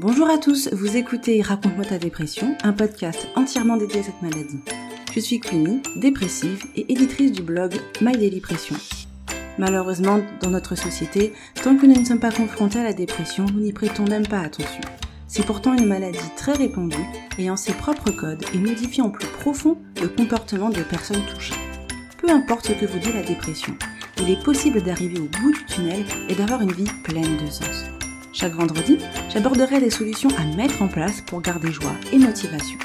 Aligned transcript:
Bonjour 0.00 0.30
à 0.30 0.38
tous, 0.38 0.68
vous 0.72 0.96
écoutez 0.96 1.42
Raconte-moi 1.42 1.84
ta 1.84 1.98
dépression, 1.98 2.56
un 2.62 2.72
podcast 2.72 3.26
entièrement 3.34 3.76
dédié 3.76 3.98
à 3.98 4.02
cette 4.04 4.22
maladie. 4.22 4.60
Je 5.12 5.18
suis 5.18 5.40
Queenie, 5.40 5.82
dépressive 5.96 6.62
et 6.76 6.92
éditrice 6.92 7.32
du 7.32 7.42
blog 7.42 7.74
My 8.00 8.12
Daily. 8.12 8.40
Malheureusement, 9.58 10.20
dans 10.40 10.50
notre 10.50 10.76
société, 10.76 11.32
tant 11.64 11.76
que 11.76 11.84
nous 11.84 11.98
ne 11.98 12.04
sommes 12.04 12.20
pas 12.20 12.30
confrontés 12.30 12.78
à 12.78 12.84
la 12.84 12.92
dépression, 12.92 13.44
nous 13.52 13.58
n'y 13.58 13.72
prêtons 13.72 14.04
même 14.04 14.28
pas 14.28 14.38
attention. 14.38 14.82
C'est 15.26 15.44
pourtant 15.44 15.74
une 15.74 15.88
maladie 15.88 16.18
très 16.36 16.52
répandue, 16.52 17.04
ayant 17.36 17.56
ses 17.56 17.72
propres 17.72 18.12
codes 18.12 18.44
et 18.54 18.58
modifiant 18.58 19.10
plus 19.10 19.26
profond 19.26 19.78
le 20.00 20.06
comportement 20.06 20.70
des 20.70 20.82
personnes 20.82 21.26
touchées. 21.34 21.56
Peu 22.18 22.30
importe 22.30 22.68
ce 22.68 22.72
que 22.72 22.86
vous 22.86 23.00
dit 23.00 23.12
la 23.12 23.24
dépression, 23.24 23.74
il 24.18 24.30
est 24.30 24.44
possible 24.44 24.80
d'arriver 24.80 25.18
au 25.18 25.28
bout 25.40 25.52
du 25.52 25.64
tunnel 25.64 26.04
et 26.28 26.36
d'avoir 26.36 26.62
une 26.62 26.72
vie 26.72 26.90
pleine 27.02 27.36
de 27.44 27.50
sens. 27.50 27.97
Chaque 28.32 28.54
vendredi, 28.54 28.98
j'aborderai 29.30 29.80
des 29.80 29.90
solutions 29.90 30.30
à 30.38 30.44
mettre 30.56 30.82
en 30.82 30.88
place 30.88 31.22
pour 31.22 31.40
garder 31.40 31.72
joie 31.72 31.94
et 32.12 32.18
motivation. 32.18 32.78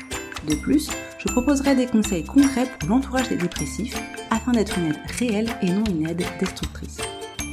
De 0.48 0.56
plus, 0.56 0.90
je 1.20 1.32
proposerai 1.32 1.76
des 1.76 1.86
conseils 1.86 2.24
concrets 2.24 2.68
pour 2.80 2.90
l'entourage 2.90 3.30
des 3.30 3.38
dépressifs 3.38 3.96
afin 4.32 4.52
d'être 4.52 4.78
une 4.78 4.88
aide 4.88 5.00
réelle 5.20 5.56
et 5.62 5.70
non 5.70 5.84
une 5.86 6.10
aide 6.10 6.24
destructrice. 6.40 6.98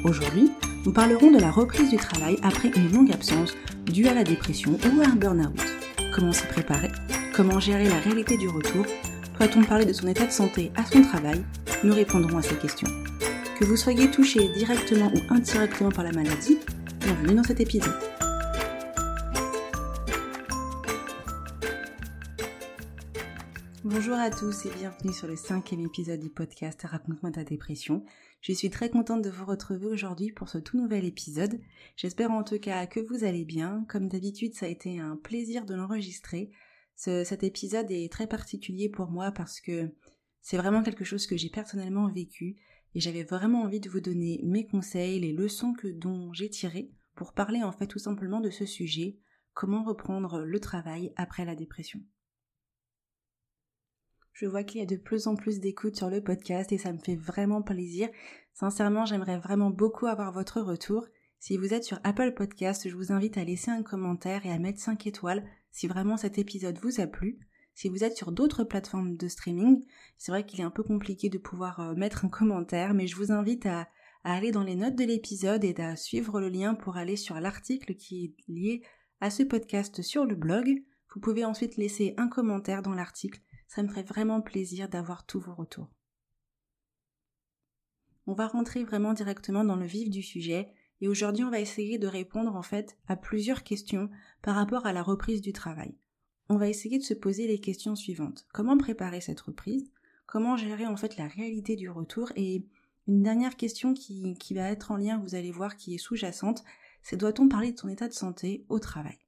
Aujourd'hui, 0.05 0.51
nous 0.87 0.92
parlerons 0.92 1.30
de 1.30 1.38
la 1.38 1.51
reprise 1.51 1.91
du 1.91 1.96
travail 1.96 2.37
après 2.42 2.70
une 2.74 2.92
longue 2.92 3.12
absence 3.12 3.55
due 3.84 4.07
à 4.07 4.15
la 4.15 4.24
dépression 4.24 4.73
ou 4.73 5.01
à 5.02 5.09
un 5.09 5.16
burn-out. 5.16 5.60
Comment 6.15 6.32
s'y 6.32 6.46
préparer? 6.46 6.91
Comment 7.34 7.60
gérer 7.60 7.88
la 7.88 7.98
réalité 7.98 8.37
du 8.37 8.48
retour? 8.48 8.87
Doit-on 9.38 9.62
parler 9.65 9.84
de 9.84 9.93
son 9.93 10.09
état 10.09 10.27
de 10.27 10.32
santé 10.32 10.73
à 10.77 10.84
son 10.84 11.02
travail? 11.02 11.43
Nous 11.84 11.95
répondrons 11.95 12.38
à 12.38 12.43
ces 12.43 12.57
questions. 12.57 12.88
Que 13.59 13.65
vous 13.65 13.77
soyez 13.77 14.10
touché 14.10 14.48
directement 14.54 15.12
ou 15.15 15.34
indirectement 15.34 15.91
par 15.91 16.04
la 16.04 16.12
maladie, 16.12 16.59
bienvenue 17.00 17.34
dans 17.34 17.42
cet 17.42 17.60
épisode. 17.60 17.98
Bonjour 23.82 24.16
à 24.16 24.30
tous 24.30 24.66
et 24.66 24.70
bienvenue 24.70 25.12
sur 25.12 25.26
le 25.26 25.37
cinquième 25.37 25.80
épisode 25.80 26.20
du 26.20 26.29
podcast 26.29 26.82
Raconte-moi 26.82 27.32
ta 27.32 27.42
dépression. 27.42 28.04
Je 28.42 28.52
suis 28.52 28.68
très 28.68 28.90
contente 28.90 29.23
de 29.23 29.30
vous 29.30 29.46
retrouver 29.46 29.87
aujourd'hui 29.87 30.30
pour 30.30 30.51
ce 30.51 30.59
tout 30.59 30.76
nouvel 30.76 31.07
épisode. 31.07 31.59
J'espère 31.96 32.30
en 32.30 32.45
tout 32.45 32.59
cas 32.59 32.87
que 32.87 33.01
vous 33.01 33.24
allez 33.24 33.46
bien. 33.46 33.87
Comme 33.88 34.09
d'habitude, 34.09 34.54
ça 34.54 34.66
a 34.66 34.68
été 34.68 35.01
un 35.01 35.16
plaisir 35.16 35.64
de 35.64 35.74
l'enregistrer. 35.74 36.51
cet 36.96 37.42
épisode 37.42 37.90
est 37.90 38.12
très 38.12 38.26
particulier 38.26 38.90
pour 38.90 39.10
moi 39.10 39.32
parce 39.32 39.60
que 39.60 39.90
c'est 40.42 40.59
vraiment 40.59 40.82
quelque 40.82 41.04
chose 41.04 41.26
que 41.26 41.37
j'ai 41.37 41.51
personnellement 41.51 42.09
vécu 42.12 42.57
et 42.95 43.01
j'avais 43.01 43.24
vraiment 43.24 43.63
envie 43.63 43.80
de 43.80 43.88
vous 43.88 44.01
donner 44.01 44.41
mes 44.43 44.66
conseils, 44.66 45.21
les 45.21 45.33
leçons 45.33 45.73
que 45.73 45.88
dont 45.88 46.33
j'ai 46.33 46.51
tirées 46.51 46.91
pour 47.15 47.32
parler 47.32 47.63
en 47.63 47.73
fait 47.73 47.87
tout 47.87 47.99
simplement 47.99 48.41
de 48.41 48.51
ce 48.51 48.66
sujet, 48.66 49.19
comment 49.52 49.85
reprendre 49.85 50.41
le 50.41 50.60
travail 50.60 51.13
après 51.16 51.45
la 51.45 51.55
dépression. 51.55 52.01
Je 54.32 54.47
vois 54.47 54.65
qu'il 54.65 54.80
y 54.80 54.82
a 54.82 54.87
de 54.87 54.97
plus 54.97 55.27
en 55.27 55.35
plus 55.35 55.60
d'écoutes 55.60 55.97
sur 55.97 56.09
le 56.09 56.23
podcast 56.23 56.73
et 56.73 56.79
ça 56.79 56.93
me 56.93 56.99
fait 56.99 57.16
vraiment 57.16 57.60
plaisir. 57.60 58.09
Sincèrement, 58.55 59.04
j'aimerais 59.04 59.38
vraiment 59.38 59.69
beaucoup 59.69 60.07
avoir 60.07 60.32
votre 60.32 60.63
retour. 60.63 61.07
Si 61.38 61.59
vous 61.59 61.75
êtes 61.75 61.85
sur 61.85 62.01
Apple 62.04 62.32
Podcast, 62.32 62.88
je 62.88 62.95
vous 62.95 63.13
invite 63.13 63.37
à 63.37 63.45
laisser 63.45 63.71
un 63.71 63.82
commentaire 63.82 64.47
et 64.47 64.50
à 64.50 64.59
mettre 64.59 64.81
5 64.81 65.06
étoiles 65.06 65.44
si 65.71 65.88
vraiment 65.88 66.16
cet 66.16 66.38
épisode 66.38 66.78
vous 66.78 67.00
a 67.00 67.06
plu. 67.06 67.38
Si 67.81 67.88
vous 67.88 68.04
êtes 68.04 68.14
sur 68.14 68.31
d'autres 68.31 68.62
plateformes 68.62 69.16
de 69.16 69.26
streaming, 69.26 69.82
c'est 70.19 70.32
vrai 70.32 70.44
qu'il 70.44 70.60
est 70.60 70.64
un 70.64 70.70
peu 70.70 70.82
compliqué 70.82 71.31
de 71.31 71.38
pouvoir 71.38 71.81
euh, 71.81 71.94
mettre 71.94 72.26
un 72.26 72.28
commentaire, 72.28 72.92
mais 72.92 73.06
je 73.06 73.16
vous 73.16 73.32
invite 73.32 73.64
à, 73.64 73.88
aller 74.22 74.53
dans 74.53 74.62
les 74.62 74.75
notes 74.75 74.97
de 74.97 75.04
l'épisode 75.04 75.64
et 75.64 75.75
à 75.81 75.97
suivre 75.97 76.42
le 76.42 76.50
lien 76.50 76.75
pour 76.75 76.98
aller 76.98 77.16
sur 77.16 77.41
l'article 77.41 77.94
qui 77.94 78.25
est 78.26 78.53
lié 78.53 78.82
à 79.22 79.31
ce 79.31 79.44
podcast 79.44 80.03
sur 80.03 80.26
le 80.26 80.34
blog. 80.34 80.84
Vous 81.14 81.20
pouvez 81.20 81.42
ensuite 81.47 81.78
laisser 81.78 82.12
un 82.19 82.28
commentaire 82.28 82.82
dans 82.82 82.92
l'article, 82.92 83.41
ça 83.66 83.82
me 83.82 83.88
ferait 83.88 84.03
vraiment 84.03 84.42
plaisir 84.42 84.90
d'avoir 84.90 85.24
tous 85.24 85.40
vos 85.40 85.54
retours. 85.54 85.88
On 88.26 88.34
va 88.34 88.46
rentrer 88.46 88.84
vraiment 88.84 89.14
directement 89.14 89.64
dans 89.64 89.76
le 89.76 89.86
vif 89.86 90.10
du 90.10 90.22
sujet 90.22 90.70
et 91.00 91.08
aujourd'hui 91.08 91.44
on 91.44 91.50
va 91.50 91.60
essayer 91.60 91.96
de 91.96 92.08
répondre 92.08 92.54
en 92.54 92.62
fait 92.62 92.98
à 93.08 93.16
plusieurs 93.16 93.62
questions 93.62 94.10
par 94.42 94.56
rapport 94.56 94.84
à 94.84 94.92
la 94.92 95.02
reprise 95.02 95.40
du 95.40 95.54
travail 95.54 95.94
on 96.50 96.56
va 96.56 96.69
essayer 96.69 96.99
de 96.99 97.05
se 97.05 97.15
poser 97.15 97.47
les 97.47 97.61
questions 97.61 97.94
suivantes. 97.94 98.44
Comment 98.53 98.77
préparer 98.77 99.21
cette 99.21 99.41
reprise? 99.41 99.88
Comment 100.27 100.56
gérer 100.56 100.84
en 100.84 100.97
fait 100.97 101.16
la 101.16 101.28
réalité 101.28 101.77
du 101.77 101.88
retour? 101.88 102.33
Et 102.34 102.66
une 103.06 103.22
dernière 103.22 103.56
question 103.56 103.94
qui, 103.94 104.34
qui 104.34 104.55
va 104.55 104.69
être 104.69 104.91
en 104.91 104.97
lien, 104.97 105.19
vous 105.19 105.37
allez 105.37 105.53
voir, 105.53 105.77
qui 105.77 105.94
est 105.94 105.99
sous-jacente, 105.99 106.65
c'est 107.03 107.16
doit-on 107.16 107.49
parler 107.49 107.71
de 107.71 107.78
son 107.78 107.88
état 107.88 108.09
de 108.09 108.12
santé 108.12 108.66
au 108.69 108.81
travail? 108.81 109.21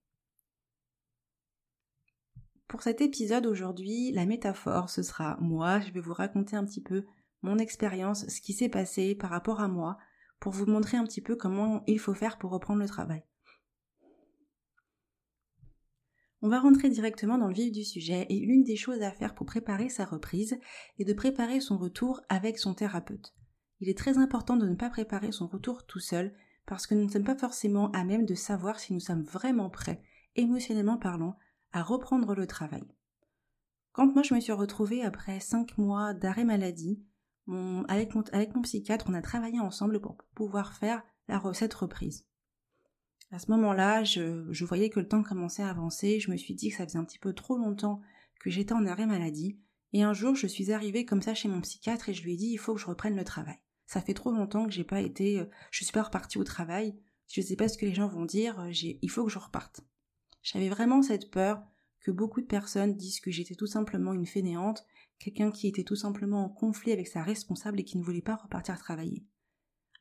Pour 2.66 2.82
cet 2.82 3.00
épisode 3.00 3.46
aujourd'hui, 3.46 4.10
la 4.10 4.26
métaphore, 4.26 4.90
ce 4.90 5.04
sera 5.04 5.36
moi, 5.40 5.78
je 5.78 5.92
vais 5.92 6.00
vous 6.00 6.14
raconter 6.14 6.56
un 6.56 6.64
petit 6.64 6.82
peu 6.82 7.04
mon 7.42 7.58
expérience, 7.58 8.26
ce 8.26 8.40
qui 8.40 8.52
s'est 8.52 8.68
passé 8.68 9.14
par 9.14 9.30
rapport 9.30 9.60
à 9.60 9.68
moi, 9.68 9.96
pour 10.40 10.50
vous 10.50 10.66
montrer 10.66 10.96
un 10.96 11.04
petit 11.04 11.20
peu 11.20 11.36
comment 11.36 11.84
il 11.86 12.00
faut 12.00 12.14
faire 12.14 12.36
pour 12.36 12.50
reprendre 12.50 12.80
le 12.80 12.88
travail. 12.88 13.22
On 16.44 16.48
va 16.48 16.58
rentrer 16.58 16.90
directement 16.90 17.38
dans 17.38 17.46
le 17.46 17.54
vif 17.54 17.70
du 17.70 17.84
sujet 17.84 18.26
et 18.28 18.40
l'une 18.40 18.64
des 18.64 18.74
choses 18.74 19.00
à 19.00 19.12
faire 19.12 19.32
pour 19.32 19.46
préparer 19.46 19.88
sa 19.88 20.04
reprise 20.04 20.58
est 20.98 21.04
de 21.04 21.12
préparer 21.12 21.60
son 21.60 21.78
retour 21.78 22.20
avec 22.28 22.58
son 22.58 22.74
thérapeute. 22.74 23.32
Il 23.78 23.88
est 23.88 23.96
très 23.96 24.18
important 24.18 24.56
de 24.56 24.68
ne 24.68 24.74
pas 24.74 24.90
préparer 24.90 25.30
son 25.30 25.46
retour 25.46 25.86
tout 25.86 26.00
seul 26.00 26.34
parce 26.66 26.88
que 26.88 26.96
nous 26.96 27.04
ne 27.04 27.08
sommes 27.10 27.22
pas 27.22 27.38
forcément 27.38 27.92
à 27.92 28.02
même 28.02 28.26
de 28.26 28.34
savoir 28.34 28.80
si 28.80 28.92
nous 28.92 28.98
sommes 28.98 29.22
vraiment 29.22 29.70
prêts, 29.70 30.02
émotionnellement 30.34 30.98
parlant, 30.98 31.36
à 31.72 31.84
reprendre 31.84 32.34
le 32.34 32.46
travail. 32.48 32.84
Quand 33.92 34.12
moi 34.12 34.24
je 34.24 34.34
me 34.34 34.40
suis 34.40 34.52
retrouvée 34.52 35.04
après 35.04 35.38
cinq 35.38 35.78
mois 35.78 36.12
d'arrêt 36.12 36.44
maladie, 36.44 37.04
avec, 37.88 38.14
mon, 38.14 38.62
psychiatre, 38.62 39.06
on 39.08 39.14
a 39.14 39.22
travaillé 39.22 39.60
ensemble 39.60 40.00
pour 40.00 40.16
pouvoir 40.34 40.72
faire 40.72 41.02
la 41.28 41.38
recette 41.38 41.74
reprise. 41.74 42.26
À 43.32 43.38
ce 43.38 43.50
moment-là, 43.52 44.04
je, 44.04 44.64
voyais 44.64 44.90
que 44.90 45.00
le 45.00 45.08
temps 45.08 45.22
commençait 45.22 45.62
à 45.62 45.70
avancer, 45.70 46.20
je 46.20 46.30
me 46.30 46.36
suis 46.36 46.54
dit 46.54 46.68
que 46.68 46.76
ça 46.76 46.84
faisait 46.84 46.98
un 46.98 47.04
petit 47.04 47.18
peu 47.18 47.32
trop 47.32 47.56
longtemps 47.56 48.02
que 48.38 48.50
j'étais 48.50 48.74
en 48.74 48.84
arrêt 48.84 49.06
maladie, 49.06 49.58
et 49.94 50.02
un 50.02 50.12
jour 50.12 50.34
je 50.34 50.46
suis 50.46 50.70
arrivée 50.70 51.06
comme 51.06 51.22
ça 51.22 51.34
chez 51.34 51.48
mon 51.48 51.62
psychiatre 51.62 52.10
et 52.10 52.14
je 52.14 52.22
lui 52.22 52.34
ai 52.34 52.36
dit 52.36 52.48
il 52.48 52.58
faut 52.58 52.74
que 52.74 52.80
je 52.80 52.86
reprenne 52.86 53.16
le 53.16 53.24
travail. 53.24 53.56
Ça 53.86 54.02
fait 54.02 54.12
trop 54.12 54.32
longtemps 54.32 54.66
que 54.66 54.72
j'ai 54.72 54.84
pas 54.84 55.00
été, 55.00 55.40
euh, 55.40 55.46
je 55.70 55.82
suis 55.82 55.94
pas 55.94 56.02
repartie 56.02 56.36
au 56.36 56.44
travail, 56.44 56.94
je 57.26 57.40
sais 57.40 57.56
pas 57.56 57.68
ce 57.68 57.78
que 57.78 57.86
les 57.86 57.94
gens 57.94 58.06
vont 58.06 58.26
dire, 58.26 58.60
euh, 58.60 58.70
il 58.70 59.10
faut 59.10 59.24
que 59.24 59.32
je 59.32 59.38
reparte. 59.38 59.80
J'avais 60.42 60.68
vraiment 60.68 61.00
cette 61.00 61.30
peur 61.30 61.62
que 62.00 62.10
beaucoup 62.10 62.42
de 62.42 62.46
personnes 62.46 62.96
disent 62.96 63.20
que 63.20 63.30
j'étais 63.30 63.54
tout 63.54 63.66
simplement 63.66 64.12
une 64.12 64.26
fainéante, 64.26 64.84
quelqu'un 65.18 65.50
qui 65.50 65.68
était 65.68 65.84
tout 65.84 65.96
simplement 65.96 66.44
en 66.44 66.48
conflit 66.50 66.92
avec 66.92 67.08
sa 67.08 67.22
responsable 67.22 67.80
et 67.80 67.84
qui 67.84 67.96
ne 67.96 68.04
voulait 68.04 68.20
pas 68.20 68.36
repartir 68.36 68.78
travailler. 68.78 69.24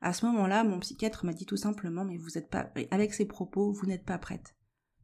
À 0.02 0.14
ce 0.14 0.26
moment-là, 0.26 0.64
mon 0.64 0.80
psychiatre 0.80 1.26
m'a 1.26 1.34
dit 1.34 1.46
tout 1.46 1.58
simplement, 1.58 2.04
mais 2.04 2.18
vous 2.18 2.38
êtes 2.38 2.50
pas, 2.50 2.72
avec 2.90 3.14
ces 3.14 3.26
propos, 3.26 3.72
vous 3.72 3.86
n'êtes 3.86 4.04
pas 4.04 4.18
prête. 4.18 4.56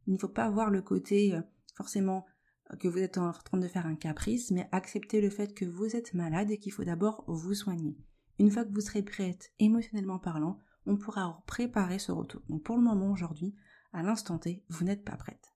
Il 0.08 0.14
ne 0.14 0.18
faut 0.18 0.28
pas 0.28 0.50
voir 0.50 0.70
le 0.70 0.82
côté, 0.82 1.34
euh, 1.34 1.40
forcément, 1.76 2.26
euh, 2.72 2.76
que 2.76 2.88
vous 2.88 2.98
êtes 2.98 3.16
en 3.16 3.30
train 3.30 3.58
de 3.58 3.68
faire 3.68 3.86
un 3.86 3.94
caprice, 3.94 4.50
mais 4.50 4.68
accepter 4.72 5.20
le 5.20 5.30
fait 5.30 5.54
que 5.54 5.64
vous 5.64 5.94
êtes 5.94 6.14
malade 6.14 6.50
et 6.50 6.58
qu'il 6.58 6.72
faut 6.72 6.84
d'abord 6.84 7.24
vous 7.28 7.54
soigner. 7.54 7.96
Une 8.40 8.50
fois 8.50 8.64
que 8.64 8.72
vous 8.72 8.80
serez 8.80 9.02
prête, 9.02 9.52
émotionnellement 9.60 10.18
parlant, 10.18 10.58
on 10.84 10.96
pourra 10.96 11.44
préparer 11.46 12.00
ce 12.00 12.10
retour. 12.10 12.42
Mais 12.48 12.58
pour 12.58 12.76
le 12.76 12.82
moment, 12.82 13.12
aujourd'hui, 13.12 13.54
à 13.92 14.02
l'instant 14.02 14.38
T, 14.38 14.64
vous 14.68 14.84
n'êtes 14.84 15.04
pas 15.04 15.16
prête. 15.16 15.54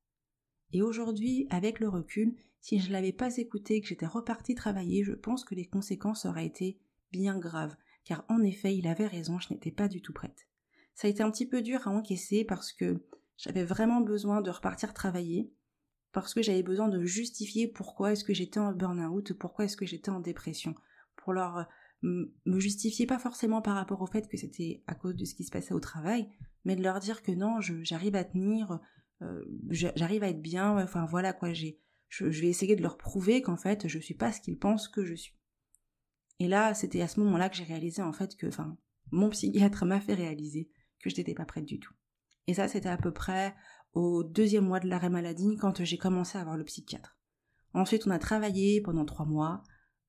Et 0.73 0.83
aujourd'hui, 0.83 1.49
avec 1.51 1.81
le 1.81 1.89
recul, 1.89 2.37
si 2.61 2.79
je 2.79 2.89
ne 2.89 2.93
l'avais 2.93 3.13
pas 3.13 3.37
écouté 3.39 3.77
et 3.77 3.81
que 3.81 3.89
j'étais 3.89 4.07
repartie 4.07 4.55
travailler, 4.55 5.03
je 5.03 5.13
pense 5.13 5.45
que 5.45 5.57
les 5.57 5.67
conséquences 5.67 6.27
auraient 6.27 6.47
été 6.47 6.81
bien 7.11 7.39
graves 7.39 7.77
car 8.05 8.25
en 8.29 8.43
effet, 8.43 8.77
il 8.77 8.87
avait 8.87 9.07
raison, 9.07 9.39
je 9.39 9.53
n'étais 9.53 9.71
pas 9.71 9.89
du 9.89 10.03
tout 10.03 10.13
prête. 10.13 10.49
Ça 10.95 11.07
a 11.07 11.11
été 11.11 11.23
un 11.23 11.31
petit 11.31 11.49
peu 11.49 11.63
dur 11.63 11.87
à 11.87 11.91
encaisser 11.91 12.45
parce 12.45 12.73
que 12.73 13.07
j'avais 13.37 13.65
vraiment 13.65 14.01
besoin 14.01 14.41
de 14.41 14.51
repartir 14.51 14.95
travailler, 14.95 15.53
parce 16.13 16.35
que 16.35 16.43
j'avais 16.43 16.63
besoin 16.63 16.89
de 16.89 17.05
justifier 17.05 17.69
pourquoi 17.69 18.13
est-ce 18.13 18.25
que 18.25 18.35
j'étais 18.35 18.61
en 18.61 18.73
burn-out, 18.73 19.33
pourquoi 19.33 19.65
est-ce 19.65 19.77
que 19.77 19.87
j'étais 19.87 20.11
en 20.11 20.21
dépression, 20.21 20.75
pour 21.17 21.33
leur 21.33 21.67
me 22.03 22.59
justifier 22.59 23.07
pas 23.07 23.19
forcément 23.19 23.63
par 23.63 23.77
rapport 23.77 24.03
au 24.03 24.07
fait 24.07 24.29
que 24.29 24.37
c'était 24.37 24.83
à 24.87 24.95
cause 24.95 25.15
de 25.15 25.25
ce 25.25 25.35
qui 25.35 25.45
se 25.45 25.51
passait 25.51 25.75
au 25.75 25.81
travail, 25.81 26.29
mais 26.65 26.77
de 26.77 26.83
leur 26.83 26.99
dire 27.01 27.23
que 27.23 27.33
non, 27.33 27.61
j'arrive 27.61 28.17
à 28.17 28.25
tenir, 28.25 28.81
euh, 29.23 29.45
j'arrive 29.71 30.25
à 30.25 30.29
être 30.29 30.43
bien, 30.43 30.83
enfin 30.83 31.05
voilà 31.05 31.33
quoi, 31.33 31.53
j'ai, 31.53 31.79
je, 32.09 32.31
je 32.31 32.41
vais 32.41 32.49
essayer 32.49 32.75
de 32.75 32.83
leur 32.83 32.99
prouver 32.99 33.41
qu'en 33.41 33.57
fait 33.57 33.87
je 33.87 33.99
suis 33.99 34.15
pas 34.15 34.33
ce 34.33 34.41
qu'ils 34.41 34.59
pensent 34.59 34.89
que 34.89 35.05
je 35.05 35.15
suis. 35.15 35.35
Et 36.43 36.49
là, 36.49 36.75
c'était 36.75 37.03
à 37.03 37.07
ce 37.07 37.21
moment-là 37.21 37.49
que 37.49 37.55
j'ai 37.55 37.63
réalisé 37.63 38.03
en 38.03 38.13
fait 38.13 38.35
que, 38.35 38.49
enfin, 38.49 38.77
mon 39.13 39.31
psychiatre 39.31 39.85
m'a 39.85 40.01
fait 40.01 40.15
réaliser 40.15 40.69
que 40.99 41.09
je 41.09 41.17
n'étais 41.17 41.35
pas 41.35 41.45
prête 41.45 41.67
du 41.67 41.79
tout. 41.79 41.95
Et 42.49 42.55
ça, 42.55 42.67
c'était 42.67 42.89
à 42.89 42.97
peu 42.97 43.13
près 43.13 43.55
au 43.93 44.25
deuxième 44.25 44.65
mois 44.65 44.81
de 44.81 44.89
l'arrêt 44.89 45.09
maladie 45.09 45.57
quand 45.61 45.85
j'ai 45.85 45.99
commencé 45.99 46.37
à 46.37 46.43
voir 46.43 46.57
le 46.57 46.65
psychiatre. 46.65 47.17
Ensuite, 47.75 48.09
on 48.09 48.11
a 48.11 48.19
travaillé 48.19 48.81
pendant 48.81 49.05
trois 49.05 49.25
mois 49.25 49.63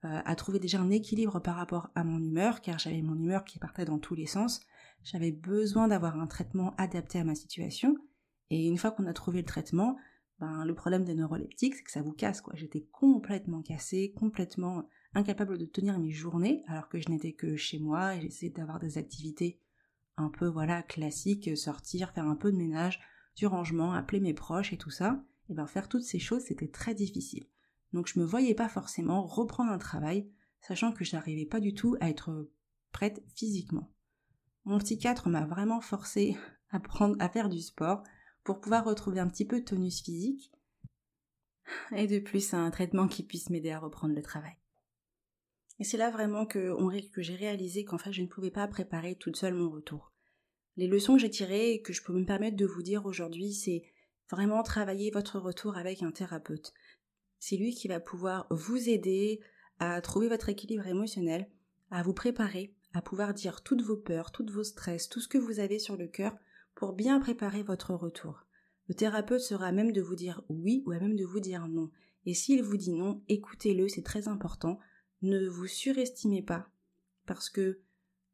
euh, 0.06 0.22
à 0.26 0.36
trouver 0.36 0.58
déjà 0.58 0.80
un 0.80 0.90
équilibre 0.90 1.40
par 1.40 1.56
rapport 1.56 1.92
à 1.94 2.04
mon 2.04 2.18
humeur, 2.20 2.62
car 2.62 2.80
j'avais 2.80 3.04
mon 3.04 3.16
humeur 3.16 3.44
qui 3.44 3.60
partait 3.60 3.86
dans 3.86 4.00
tous 4.00 4.16
les 4.16 4.26
sens. 4.26 4.60
J'avais 5.04 5.32
besoin 5.32 5.88
d'avoir 5.88 6.20
un 6.20 6.26
traitement 6.26 6.74
adapté 6.80 7.20
à 7.20 7.24
ma 7.24 7.36
situation. 7.36 7.96
Et 8.50 8.66
une 8.66 8.80
fois 8.80 8.90
qu'on 8.90 9.06
a 9.06 9.14
trouvé 9.14 9.42
le 9.42 9.46
traitement, 9.46 9.98
ben, 10.40 10.66
le 10.66 10.74
problème 10.74 11.04
des 11.04 11.14
neuroleptiques, 11.14 11.76
c'est 11.76 11.84
que 11.84 11.92
ça 11.92 12.02
vous 12.02 12.14
casse, 12.14 12.42
quoi. 12.42 12.56
J'étais 12.56 12.88
complètement 12.92 13.62
cassée, 13.62 14.16
complètement 14.18 14.90
incapable 15.16 15.58
de 15.58 15.66
tenir 15.66 16.00
mes 16.00 16.12
journées, 16.12 16.64
alors 16.68 16.90
que 16.90 17.00
je 17.00 17.10
n'étais 17.10 17.34
que 17.34 17.56
chez 17.56 17.80
moi 17.80 18.16
et 18.16 18.22
j'essayais 18.22 18.52
d'avoir 18.52 18.80
des 18.80 18.98
activités 18.98 19.60
un 20.18 20.30
peu, 20.30 20.48
voilà, 20.48 20.84
classiques, 20.84 21.58
sortir, 21.58 22.12
faire 22.12 22.28
un 22.28 22.36
peu 22.36 22.52
de 22.52 22.58
ménage, 22.58 23.00
du 23.36 23.48
rangement, 23.48 23.94
appeler 23.94 24.20
mes 24.20 24.34
proches 24.34 24.74
et 24.74 24.78
tout 24.78 24.92
ça. 24.92 25.24
Et 25.50 25.54
ben, 25.54 25.68
faire 25.68 25.90
toutes 25.90 26.04
ces 26.04 26.20
choses, 26.20 26.44
c'était 26.44 26.68
très 26.68 26.94
difficile. 26.94 27.48
Donc, 27.92 28.08
je 28.08 28.20
me 28.20 28.26
voyais 28.26 28.56
pas 28.56 28.70
forcément 28.70 29.26
reprendre 29.26 29.72
un 29.72 29.78
travail, 29.78 30.30
sachant 30.62 30.92
que 30.92 31.04
je 31.04 31.16
n'arrivais 31.16 31.46
pas 31.46 31.60
du 31.60 31.74
tout 31.74 31.96
à 32.00 32.10
être 32.10 32.50
prête 32.92 33.24
physiquement. 33.36 33.92
Mon 34.66 34.78
psychiatre 34.80 35.30
m'a 35.30 35.46
vraiment 35.46 35.82
forcé 35.82 36.38
à 36.70 36.80
prendre, 36.80 37.16
à 37.20 37.30
faire 37.30 37.50
du 37.50 37.62
sport, 37.62 38.04
pour 38.44 38.60
pouvoir 38.62 38.86
retrouver 38.86 39.20
un 39.20 39.28
petit 39.28 39.46
peu 39.46 39.60
de 39.60 39.66
tonus 39.66 40.02
physique 40.02 40.52
et 41.96 42.08
de 42.08 42.20
plus 42.20 42.54
un 42.54 42.70
traitement 42.72 43.08
qui 43.08 43.24
puisse 43.24 43.50
m'aider 43.50 43.72
à 43.72 43.80
reprendre 43.80 44.16
le 44.16 44.22
travail. 44.22 44.56
Et 45.84 45.86
c'est 45.86 45.98
là 45.98 46.10
vraiment 46.10 46.46
que, 46.46 46.78
j'ai 47.18 47.36
réalisé 47.36 47.84
qu'en 47.84 47.98
fait 47.98 48.14
je 48.14 48.22
ne 48.22 48.28
pouvais 48.28 48.52
pas 48.52 48.66
préparer 48.70 49.16
toute 49.16 49.36
seule 49.36 49.54
mon 49.54 49.70
retour. 49.70 50.14
Les 50.78 50.88
leçons 50.88 51.16
que 51.16 51.20
j'ai 51.20 51.30
tirées 51.30 51.74
et 51.74 51.82
que 51.82 51.92
je 51.92 52.02
peux 52.02 52.14
me 52.14 52.24
permettre 52.24 52.56
de 52.56 52.66
vous 52.66 52.82
dire 52.82 53.06
aujourd'hui, 53.06 53.52
c'est 53.52 53.84
vraiment 54.32 54.64
travailler 54.64 55.12
votre 55.12 55.40
retour 55.40 55.76
avec 55.76 56.02
un 56.02 56.12
thérapeute. 56.12 56.72
C'est 57.38 57.58
lui 57.58 57.76
qui 57.76 57.90
va 57.90 58.00
pouvoir 58.00 58.48
vous 58.50 58.88
aider 58.88 59.42
à 59.80 60.00
trouver 60.00 60.30
votre 60.30 60.48
équilibre 60.48 60.88
émotionnel, 60.88 61.50
à 61.92 62.02
vous 62.02 62.14
préparer, 62.14 62.74
à 62.94 63.02
pouvoir 63.02 63.34
dire 63.34 63.62
toutes 63.62 63.82
vos 63.82 63.98
peurs, 63.98 64.32
toutes 64.32 64.52
vos 64.52 64.64
stress, 64.64 65.10
tout 65.10 65.20
ce 65.20 65.28
que 65.28 65.38
vous 65.38 65.60
avez 65.60 65.80
sur 65.80 65.98
le 65.98 66.08
cœur 66.08 66.34
pour 66.76 66.94
bien 66.94 67.20
préparer 67.20 67.62
votre 67.62 67.94
retour. 67.94 68.46
Le 68.88 68.96
thérapeute 68.96 69.42
sera 69.42 69.66
à 69.66 69.72
même 69.74 69.92
de 69.92 70.02
vous 70.02 70.16
dire 70.16 70.44
oui 70.48 70.82
ou 70.86 70.92
à 70.92 71.00
même 71.02 71.18
de 71.18 71.26
vous 71.26 71.42
dire 71.42 71.68
non. 71.68 71.92
Et 72.26 72.34
s'il 72.34 72.64
vous 72.64 72.78
dit 72.78 72.94
non, 72.94 73.22
écoutez-le, 73.28 73.90
c'est 73.90 74.02
très 74.02 74.30
important. 74.30 74.80
Ne 75.24 75.48
vous 75.48 75.68
surestimez 75.68 76.42
pas. 76.42 76.70
Parce 77.26 77.50
que, 77.50 77.80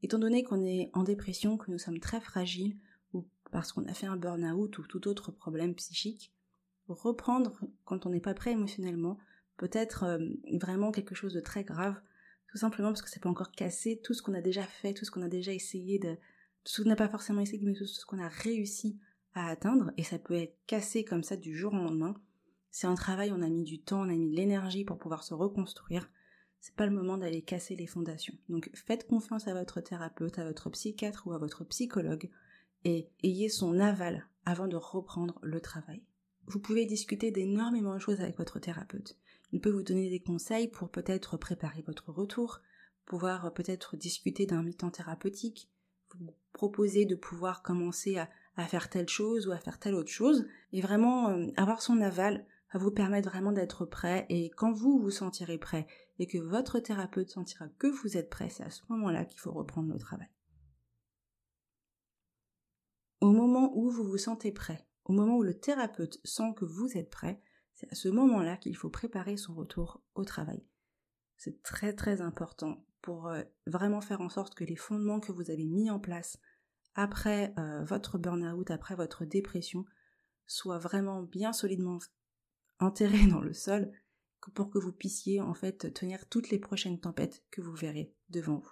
étant 0.01 0.17
donné 0.17 0.43
qu'on 0.43 0.65
est 0.65 0.89
en 0.93 1.03
dépression, 1.03 1.55
que 1.55 1.69
nous 1.69 1.77
sommes 1.77 1.99
très 1.99 2.19
fragiles, 2.19 2.77
ou 3.13 3.27
parce 3.51 3.71
qu'on 3.71 3.85
a 3.85 3.93
fait 3.93 4.07
un 4.07 4.17
burn-out 4.17 4.77
ou 4.79 4.83
tout 4.87 5.07
autre 5.07 5.31
problème 5.31 5.75
psychique, 5.75 6.33
reprendre 6.87 7.59
quand 7.85 8.07
on 8.07 8.09
n'est 8.09 8.19
pas 8.19 8.33
prêt 8.33 8.53
émotionnellement 8.53 9.19
peut 9.57 9.69
être 9.71 10.03
euh, 10.03 10.29
vraiment 10.53 10.91
quelque 10.91 11.13
chose 11.13 11.33
de 11.33 11.41
très 11.41 11.63
grave, 11.63 12.01
tout 12.47 12.57
simplement 12.57 12.89
parce 12.89 13.03
que 13.03 13.09
ça 13.09 13.19
peut 13.19 13.29
encore 13.29 13.51
casser 13.51 14.01
tout 14.03 14.15
ce 14.15 14.23
qu'on 14.23 14.33
a 14.33 14.41
déjà 14.41 14.63
fait, 14.63 14.93
tout 14.93 15.05
ce 15.05 15.11
qu'on 15.11 15.21
a 15.21 15.27
déjà 15.27 15.53
essayé 15.53 15.99
de, 15.99 16.15
tout 16.63 16.71
ce 16.73 16.81
qu'on 16.81 16.89
n'a 16.89 16.95
pas 16.95 17.09
forcément 17.09 17.41
essayé, 17.41 17.61
mais 17.63 17.73
tout 17.73 17.85
ce 17.85 18.05
qu'on 18.05 18.19
a 18.19 18.29
réussi 18.29 18.97
à 19.35 19.49
atteindre, 19.49 19.91
et 19.97 20.03
ça 20.03 20.17
peut 20.17 20.33
être 20.33 20.57
cassé 20.65 21.03
comme 21.03 21.23
ça 21.23 21.35
du 21.35 21.55
jour 21.55 21.73
au 21.73 21.77
lendemain. 21.77 22.15
C'est 22.71 22.87
un 22.87 22.95
travail, 22.95 23.31
on 23.31 23.43
a 23.43 23.49
mis 23.49 23.63
du 23.63 23.79
temps, 23.79 24.01
on 24.01 24.09
a 24.09 24.15
mis 24.15 24.31
de 24.31 24.35
l'énergie 24.35 24.85
pour 24.85 24.97
pouvoir 24.97 25.23
se 25.23 25.35
reconstruire. 25.35 26.09
C'est 26.59 26.75
pas 26.75 26.85
le 26.85 26.91
moment 26.91 27.17
d'aller 27.17 27.41
casser 27.41 27.75
les 27.75 27.87
fondations. 27.87 28.35
Donc 28.49 28.69
faites 28.73 29.07
confiance 29.07 29.47
à 29.47 29.53
votre 29.53 29.81
thérapeute, 29.81 30.39
à 30.39 30.45
votre 30.45 30.69
psychiatre 30.69 31.27
ou 31.27 31.33
à 31.33 31.37
votre 31.37 31.63
psychologue 31.63 32.29
et 32.85 33.09
ayez 33.23 33.49
son 33.49 33.79
aval 33.79 34.27
avant 34.45 34.67
de 34.67 34.75
reprendre 34.75 35.39
le 35.41 35.61
travail. 35.61 36.01
Vous 36.47 36.59
pouvez 36.59 36.85
discuter 36.85 37.31
d'énormément 37.31 37.93
de 37.93 37.99
choses 37.99 38.21
avec 38.21 38.37
votre 38.37 38.59
thérapeute. 38.59 39.17
Il 39.51 39.61
peut 39.61 39.69
vous 39.69 39.83
donner 39.83 40.09
des 40.09 40.19
conseils 40.19 40.67
pour 40.67 40.89
peut-être 40.89 41.37
préparer 41.37 41.83
votre 41.85 42.11
retour, 42.11 42.61
pouvoir 43.05 43.53
peut-être 43.53 43.97
discuter 43.97 44.45
d'un 44.45 44.63
mi-temps 44.63 44.91
thérapeutique, 44.91 45.69
vous 46.17 46.33
proposer 46.53 47.05
de 47.05 47.15
pouvoir 47.15 47.61
commencer 47.61 48.17
à, 48.17 48.29
faire 48.67 48.89
telle 48.89 49.07
chose 49.07 49.47
ou 49.47 49.51
à 49.51 49.57
faire 49.57 49.79
telle 49.79 49.95
autre 49.95 50.11
chose, 50.11 50.45
et 50.73 50.81
vraiment 50.81 51.29
euh, 51.29 51.47
avoir 51.55 51.81
son 51.81 52.01
aval 52.01 52.45
va 52.73 52.79
vous 52.79 52.91
permettre 52.91 53.29
vraiment 53.29 53.53
d'être 53.53 53.85
prêt, 53.85 54.25
et 54.27 54.49
quand 54.49 54.73
vous 54.73 54.99
vous 54.99 55.11
sentirez 55.11 55.57
prêt, 55.57 55.87
et 56.19 56.27
que 56.27 56.37
votre 56.37 56.79
thérapeute 56.79 57.29
sentira 57.29 57.69
que 57.79 57.87
vous 57.87 58.17
êtes 58.17 58.29
prêt, 58.29 58.49
c'est 58.49 58.63
à 58.63 58.69
ce 58.69 58.83
moment-là 58.89 59.25
qu'il 59.25 59.39
faut 59.39 59.51
reprendre 59.51 59.91
le 59.91 59.99
travail. 59.99 60.29
Au 63.21 63.31
moment 63.31 63.71
où 63.75 63.89
vous 63.89 64.03
vous 64.03 64.17
sentez 64.17 64.51
prêt, 64.51 64.85
au 65.05 65.13
moment 65.13 65.37
où 65.37 65.43
le 65.43 65.57
thérapeute 65.57 66.19
sent 66.23 66.53
que 66.55 66.65
vous 66.65 66.97
êtes 66.97 67.09
prêt, 67.09 67.41
c'est 67.73 67.91
à 67.91 67.95
ce 67.95 68.09
moment-là 68.09 68.57
qu'il 68.57 68.75
faut 68.75 68.89
préparer 68.89 69.37
son 69.37 69.55
retour 69.55 70.03
au 70.13 70.25
travail. 70.25 70.65
C'est 71.37 71.63
très 71.63 71.93
très 71.93 72.21
important 72.21 72.85
pour 73.01 73.27
euh, 73.27 73.41
vraiment 73.65 74.01
faire 74.01 74.19
en 74.19 74.29
sorte 74.29 74.55
que 74.55 74.65
les 74.65 74.75
fondements 74.75 75.21
que 75.21 75.31
vous 75.31 75.49
avez 75.49 75.65
mis 75.65 75.89
en 75.89 75.99
place 75.99 76.37
après 76.95 77.53
euh, 77.57 77.83
votre 77.85 78.17
burn-out, 78.17 78.71
après 78.71 78.95
votre 78.95 79.23
dépression, 79.23 79.85
soient 80.47 80.79
vraiment 80.79 81.23
bien 81.23 81.53
solidement 81.53 81.99
enterrés 82.79 83.27
dans 83.31 83.41
le 83.41 83.53
sol 83.53 83.91
pour 84.53 84.69
que 84.69 84.79
vous 84.79 84.91
puissiez 84.91 85.41
en 85.41 85.53
fait 85.53 85.93
tenir 85.93 86.27
toutes 86.29 86.49
les 86.49 86.59
prochaines 86.59 86.99
tempêtes 86.99 87.43
que 87.51 87.61
vous 87.61 87.73
verrez 87.73 88.13
devant 88.29 88.57
vous. 88.57 88.71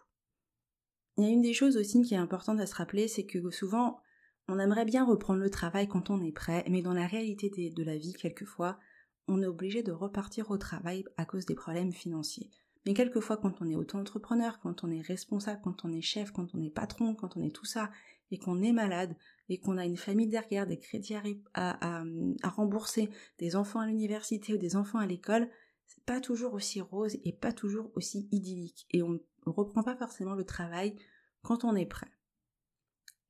Il 1.17 1.23
y 1.23 1.27
a 1.27 1.31
une 1.31 1.41
des 1.41 1.53
choses 1.53 1.77
aussi 1.77 2.01
qui 2.03 2.13
est 2.13 2.17
importante 2.17 2.59
à 2.59 2.67
se 2.67 2.75
rappeler, 2.75 3.07
c'est 3.07 3.25
que 3.25 3.49
souvent 3.49 4.01
on 4.47 4.59
aimerait 4.59 4.85
bien 4.85 5.03
reprendre 5.03 5.41
le 5.41 5.49
travail 5.49 5.87
quand 5.87 6.09
on 6.09 6.23
est 6.23 6.31
prêt, 6.31 6.63
mais 6.69 6.81
dans 6.81 6.93
la 6.93 7.07
réalité 7.07 7.49
de 7.49 7.83
la 7.83 7.97
vie, 7.97 8.13
quelquefois, 8.13 8.79
on 9.27 9.41
est 9.41 9.47
obligé 9.47 9.83
de 9.83 9.91
repartir 9.91 10.51
au 10.51 10.57
travail 10.57 11.03
à 11.17 11.25
cause 11.25 11.45
des 11.45 11.55
problèmes 11.55 11.91
financiers. 11.91 12.49
Mais 12.85 12.93
quelquefois, 12.93 13.35
quand 13.35 13.61
on 13.61 13.69
est 13.69 13.75
auto-entrepreneur, 13.75 14.59
quand 14.61 14.85
on 14.85 14.91
est 14.91 15.01
responsable, 15.01 15.59
quand 15.61 15.83
on 15.83 15.91
est 15.91 16.01
chef, 16.01 16.31
quand 16.31 16.55
on 16.55 16.61
est 16.61 16.69
patron, 16.69 17.13
quand 17.13 17.35
on 17.35 17.43
est 17.43 17.53
tout 17.53 17.65
ça, 17.65 17.91
et 18.31 18.37
qu'on 18.37 18.61
est 18.61 18.71
malade, 18.71 19.17
et 19.49 19.59
qu'on 19.59 19.77
a 19.77 19.85
une 19.85 19.97
famille 19.97 20.27
derrière, 20.27 20.67
des 20.67 20.77
crédits 20.77 21.15
à, 21.53 22.03
rembourser, 22.43 23.09
des 23.39 23.55
enfants 23.55 23.79
à 23.79 23.87
l'université 23.87 24.53
ou 24.53 24.57
des 24.57 24.75
enfants 24.75 24.99
à 24.99 25.07
l'école, 25.07 25.49
c'est 25.85 26.03
pas 26.03 26.19
toujours 26.19 26.53
aussi 26.53 26.81
rose 26.81 27.17
et 27.23 27.33
pas 27.33 27.53
toujours 27.53 27.91
aussi 27.95 28.27
idyllique. 28.31 28.87
Et 28.91 29.03
on 29.03 29.11
ne 29.11 29.19
reprend 29.45 29.83
pas 29.83 29.95
forcément 29.95 30.35
le 30.35 30.43
travail 30.43 30.95
quand 31.41 31.63
on 31.63 31.75
est 31.75 31.85
prêt. 31.85 32.11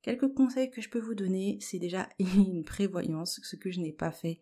Quelques 0.02 0.32
conseils 0.34 0.70
que 0.70 0.80
je 0.80 0.90
peux 0.90 1.00
vous 1.00 1.14
donner, 1.14 1.58
c'est 1.60 1.78
déjà 1.78 2.08
une 2.18 2.64
prévoyance, 2.64 3.40
ce 3.42 3.56
que 3.56 3.70
je 3.70 3.80
n'ai 3.80 3.92
pas 3.92 4.12
fait 4.12 4.40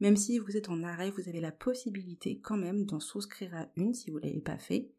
même 0.00 0.16
si 0.16 0.38
vous 0.38 0.56
êtes 0.56 0.68
en 0.68 0.82
arrêt, 0.82 1.10
vous 1.10 1.28
avez 1.28 1.40
la 1.40 1.52
possibilité 1.52 2.38
quand 2.40 2.56
même 2.56 2.84
d'en 2.84 3.00
souscrire 3.00 3.54
à 3.54 3.68
une 3.76 3.94
si 3.94 4.10
vous 4.10 4.18
ne 4.18 4.26
l'avez 4.26 4.40
pas 4.40 4.58
fait, 4.58 4.90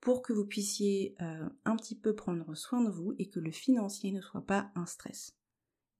pour 0.00 0.22
que 0.22 0.32
vous 0.32 0.46
puissiez 0.46 1.14
euh, 1.20 1.48
un 1.64 1.76
petit 1.76 1.94
peu 1.94 2.14
prendre 2.14 2.54
soin 2.54 2.82
de 2.82 2.90
vous 2.90 3.14
et 3.18 3.28
que 3.28 3.40
le 3.40 3.50
financier 3.50 4.12
ne 4.12 4.20
soit 4.20 4.46
pas 4.46 4.70
un 4.74 4.86
stress. 4.86 5.36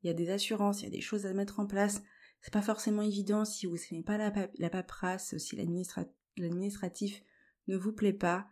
Il 0.03 0.09
y 0.09 0.11
a 0.11 0.15
des 0.15 0.31
assurances, 0.31 0.81
il 0.81 0.85
y 0.85 0.89
a 0.89 0.91
des 0.91 1.01
choses 1.01 1.27
à 1.27 1.33
mettre 1.33 1.61
en 1.61 1.67
place. 1.67 2.03
C'est 2.41 2.53
pas 2.53 2.63
forcément 2.63 3.03
évident 3.03 3.45
si 3.45 3.67
vous 3.67 3.77
n'aimez 3.91 4.03
pas 4.03 4.19
la, 4.19 4.71
paperasse, 4.71 5.37
si 5.39 5.57
l'administratif 5.57 7.23
ne 7.69 7.77
vous 7.77 7.93
plaît 7.93 8.13
pas. 8.13 8.49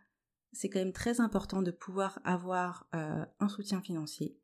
C'est 0.53 0.69
quand 0.69 0.79
même 0.79 0.93
très 0.93 1.19
important 1.19 1.61
de 1.61 1.71
pouvoir 1.71 2.19
avoir 2.23 2.87
euh, 2.95 3.25
un 3.39 3.49
soutien 3.49 3.81
financier 3.81 4.37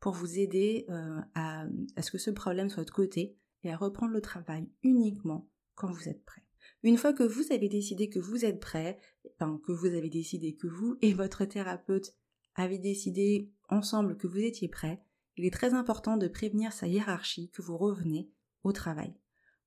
pour 0.00 0.12
vous 0.12 0.38
aider 0.38 0.86
euh, 0.90 1.20
à, 1.34 1.64
à 1.96 2.02
ce 2.02 2.10
que 2.10 2.18
ce 2.18 2.30
problème 2.30 2.68
soit 2.68 2.84
de 2.84 2.90
côté 2.90 3.38
et 3.62 3.70
à 3.70 3.76
reprendre 3.76 4.12
le 4.12 4.20
travail 4.20 4.68
uniquement 4.82 5.50
quand 5.74 5.90
vous 5.90 6.08
êtes 6.08 6.24
prêt. 6.24 6.42
Une 6.82 6.98
fois 6.98 7.12
que 7.12 7.22
vous 7.22 7.50
avez 7.50 7.68
décidé 7.68 8.08
que 8.08 8.18
vous 8.18 8.44
êtes 8.44 8.60
prêt, 8.60 8.98
enfin, 9.34 9.60
que 9.66 9.72
vous 9.72 9.86
avez 9.86 10.10
décidé 10.10 10.54
que 10.54 10.66
vous 10.66 10.98
et 11.00 11.14
votre 11.14 11.44
thérapeute 11.44 12.14
avez 12.54 12.78
décidé 12.78 13.50
ensemble 13.68 14.16
que 14.16 14.26
vous 14.26 14.38
étiez 14.38 14.68
prêt, 14.68 15.02
il 15.36 15.44
est 15.44 15.52
très 15.52 15.74
important 15.74 16.16
de 16.16 16.28
prévenir 16.28 16.72
sa 16.72 16.86
hiérarchie 16.86 17.50
que 17.50 17.62
vous 17.62 17.76
revenez 17.76 18.30
au 18.62 18.72
travail. 18.72 19.14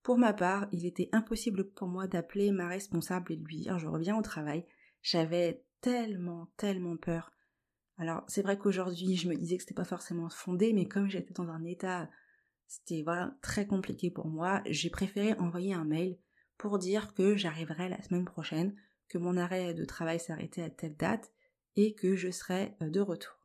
Pour 0.04 0.18
ma 0.18 0.34
part, 0.34 0.68
il 0.72 0.86
était 0.86 1.10
impossible 1.12 1.70
pour 1.72 1.88
moi 1.88 2.08
d'appeler 2.08 2.52
ma 2.52 2.68
responsable 2.68 3.34
et 3.34 3.36
lui 3.36 3.58
dire 3.58 3.80
je 3.80 3.88
reviens 3.88 4.18
au 4.18 4.22
travail. 4.22 4.66
J'avais 5.02 5.64
tellement, 5.82 6.50
tellement 6.58 6.98
peur. 6.98 7.32
Alors, 7.98 8.24
c'est 8.28 8.42
vrai 8.42 8.58
qu'aujourd'hui, 8.58 9.16
je 9.16 9.28
me 9.28 9.36
disais 9.36 9.58
que 9.58 9.64
c'était 9.64 9.74
pas 9.74 9.84
forcément 9.84 10.30
fondé, 10.30 10.72
mais 10.72 10.88
comme 10.88 11.10
j'étais 11.10 11.34
dans 11.34 11.50
un 11.50 11.64
état 11.66 12.10
c'était 12.68 13.02
voilà 13.02 13.34
très 13.42 13.66
compliqué 13.66 14.12
pour 14.12 14.28
moi. 14.28 14.62
J'ai 14.66 14.90
préféré 14.90 15.34
envoyer 15.34 15.74
un 15.74 15.86
mail 15.86 16.18
pour 16.58 16.78
dire 16.78 17.14
que 17.14 17.36
j'arriverai 17.36 17.90
la 17.90 18.02
semaine 18.04 18.26
prochaine, 18.26 18.76
que 19.08 19.18
mon 19.18 19.38
arrêt 19.38 19.74
de 19.74 19.86
travail 19.86 20.20
s'arrêtait 20.20 20.64
à 20.64 20.70
telle 20.70 20.96
date 20.96 21.32
et 21.76 21.94
que 21.94 22.16
je 22.16 22.30
serai 22.30 22.76
euh, 22.82 22.90
de 22.90 23.00
retour. 23.00 23.37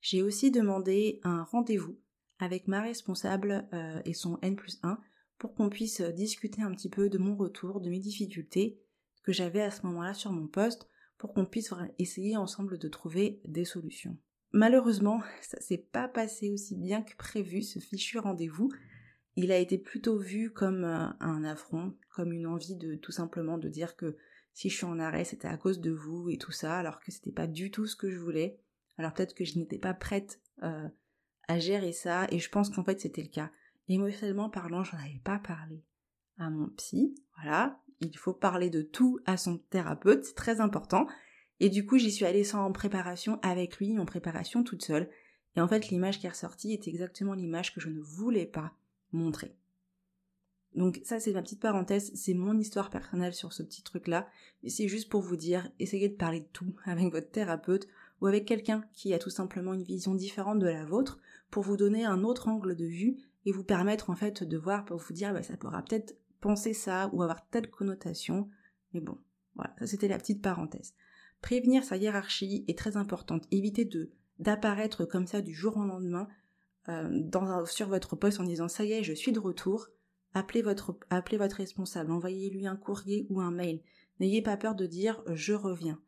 J'ai 0.00 0.22
aussi 0.22 0.50
demandé 0.50 1.20
un 1.24 1.44
rendez-vous 1.44 1.98
avec 2.38 2.68
ma 2.68 2.80
responsable 2.80 3.68
euh, 3.72 4.00
et 4.04 4.14
son 4.14 4.38
N 4.42 4.56
plus 4.56 4.78
1 4.82 4.98
pour 5.38 5.54
qu'on 5.54 5.68
puisse 5.68 6.00
euh, 6.00 6.10
discuter 6.10 6.62
un 6.62 6.72
petit 6.72 6.88
peu 6.88 7.08
de 7.08 7.18
mon 7.18 7.36
retour, 7.36 7.80
de 7.80 7.90
mes 7.90 7.98
difficultés 7.98 8.80
que 9.22 9.32
j'avais 9.32 9.62
à 9.62 9.70
ce 9.70 9.84
moment-là 9.86 10.14
sur 10.14 10.32
mon 10.32 10.46
poste, 10.46 10.88
pour 11.18 11.34
qu'on 11.34 11.44
puisse 11.44 11.74
essayer 11.98 12.38
ensemble 12.38 12.78
de 12.78 12.88
trouver 12.88 13.42
des 13.44 13.66
solutions. 13.66 14.16
Malheureusement, 14.52 15.20
ça 15.42 15.60
s'est 15.60 15.86
pas 15.92 16.08
passé 16.08 16.50
aussi 16.50 16.76
bien 16.76 17.02
que 17.02 17.16
prévu, 17.16 17.62
ce 17.62 17.78
fichu 17.78 18.18
rendez-vous. 18.18 18.70
Il 19.36 19.52
a 19.52 19.58
été 19.58 19.78
plutôt 19.78 20.18
vu 20.18 20.50
comme 20.50 20.84
euh, 20.84 21.08
un 21.20 21.44
affront, 21.44 21.94
comme 22.14 22.32
une 22.32 22.46
envie 22.46 22.76
de 22.76 22.94
tout 22.94 23.12
simplement 23.12 23.58
de 23.58 23.68
dire 23.68 23.96
que 23.96 24.16
si 24.52 24.68
je 24.70 24.76
suis 24.76 24.86
en 24.86 24.98
arrêt, 24.98 25.24
c'était 25.24 25.48
à 25.48 25.56
cause 25.56 25.80
de 25.80 25.92
vous 25.92 26.28
et 26.30 26.38
tout 26.38 26.52
ça, 26.52 26.78
alors 26.78 27.00
que 27.00 27.12
c'était 27.12 27.30
pas 27.30 27.46
du 27.46 27.70
tout 27.70 27.86
ce 27.86 27.96
que 27.96 28.10
je 28.10 28.18
voulais. 28.18 28.58
Alors 29.00 29.14
peut-être 29.14 29.32
que 29.32 29.46
je 29.46 29.58
n'étais 29.58 29.78
pas 29.78 29.94
prête 29.94 30.42
euh, 30.62 30.86
à 31.48 31.58
gérer 31.58 31.92
ça, 31.92 32.26
et 32.30 32.38
je 32.38 32.50
pense 32.50 32.68
qu'en 32.68 32.84
fait 32.84 33.00
c'était 33.00 33.22
le 33.22 33.28
cas. 33.28 33.50
Émotionnellement 33.88 34.50
parlant, 34.50 34.84
j'en 34.84 34.98
avais 34.98 35.22
pas 35.24 35.38
parlé 35.38 35.82
à 36.36 36.50
mon 36.50 36.68
psy. 36.76 37.14
Voilà, 37.36 37.80
il 38.00 38.14
faut 38.18 38.34
parler 38.34 38.68
de 38.68 38.82
tout 38.82 39.18
à 39.24 39.38
son 39.38 39.56
thérapeute, 39.56 40.26
c'est 40.26 40.34
très 40.34 40.60
important. 40.60 41.06
Et 41.60 41.70
du 41.70 41.86
coup, 41.86 41.96
j'y 41.96 42.12
suis 42.12 42.26
allée 42.26 42.44
sans 42.44 42.70
préparation 42.72 43.40
avec 43.40 43.78
lui, 43.78 43.98
en 43.98 44.04
préparation 44.04 44.64
toute 44.64 44.84
seule. 44.84 45.08
Et 45.56 45.62
en 45.62 45.66
fait, 45.68 45.88
l'image 45.88 46.18
qui 46.18 46.26
est 46.26 46.30
ressortie 46.30 46.74
est 46.74 46.86
exactement 46.86 47.32
l'image 47.32 47.74
que 47.74 47.80
je 47.80 47.88
ne 47.88 48.00
voulais 48.00 48.44
pas 48.44 48.74
montrer. 49.12 49.56
Donc 50.74 51.00
ça, 51.04 51.20
c'est 51.20 51.32
ma 51.32 51.40
petite 51.40 51.62
parenthèse, 51.62 52.12
c'est 52.14 52.34
mon 52.34 52.58
histoire 52.58 52.90
personnelle 52.90 53.32
sur 53.32 53.54
ce 53.54 53.62
petit 53.62 53.82
truc-là. 53.82 54.28
Et 54.62 54.68
c'est 54.68 54.88
juste 54.88 55.08
pour 55.08 55.22
vous 55.22 55.36
dire, 55.36 55.70
essayez 55.78 56.10
de 56.10 56.16
parler 56.16 56.40
de 56.40 56.48
tout 56.52 56.76
avec 56.84 57.10
votre 57.10 57.30
thérapeute 57.30 57.88
ou 58.20 58.26
avec 58.26 58.46
quelqu'un 58.46 58.84
qui 58.92 59.14
a 59.14 59.18
tout 59.18 59.30
simplement 59.30 59.72
une 59.72 59.82
vision 59.82 60.14
différente 60.14 60.58
de 60.58 60.66
la 60.66 60.84
vôtre 60.84 61.18
pour 61.50 61.62
vous 61.62 61.76
donner 61.76 62.04
un 62.04 62.22
autre 62.22 62.48
angle 62.48 62.76
de 62.76 62.86
vue 62.86 63.16
et 63.46 63.52
vous 63.52 63.64
permettre 63.64 64.10
en 64.10 64.16
fait 64.16 64.42
de 64.42 64.58
voir, 64.58 64.84
pour 64.84 64.98
vous 64.98 65.12
dire, 65.12 65.32
bah, 65.32 65.42
ça 65.42 65.56
pourra 65.56 65.82
peut-être 65.82 66.16
penser 66.40 66.74
ça 66.74 67.10
ou 67.12 67.22
avoir 67.22 67.48
telle 67.48 67.70
connotation. 67.70 68.48
Mais 68.92 69.00
bon, 69.00 69.18
voilà, 69.54 69.74
ça 69.78 69.86
c'était 69.86 70.08
la 70.08 70.18
petite 70.18 70.42
parenthèse. 70.42 70.94
Prévenir 71.40 71.84
sa 71.84 71.96
hiérarchie 71.96 72.64
est 72.68 72.78
très 72.78 72.96
importante. 72.96 73.44
Évitez 73.50 73.84
de 73.84 74.10
d'apparaître 74.38 75.04
comme 75.04 75.26
ça 75.26 75.42
du 75.42 75.52
jour 75.52 75.76
au 75.76 75.84
lendemain 75.84 76.26
euh, 76.88 77.66
sur 77.66 77.88
votre 77.88 78.16
poste 78.16 78.40
en 78.40 78.44
disant 78.44 78.68
ça 78.68 78.84
y 78.84 78.92
est, 78.92 79.02
je 79.02 79.12
suis 79.12 79.32
de 79.32 79.38
retour. 79.38 79.88
Appelez 80.32 80.62
votre, 80.62 80.96
appelez 81.10 81.36
votre 81.36 81.56
responsable, 81.56 82.10
envoyez-lui 82.10 82.66
un 82.66 82.76
courrier 82.76 83.26
ou 83.28 83.40
un 83.40 83.50
mail. 83.50 83.82
N'ayez 84.18 84.40
pas 84.40 84.56
peur 84.56 84.74
de 84.74 84.86
dire 84.86 85.22
je 85.26 85.52
reviens. 85.52 86.00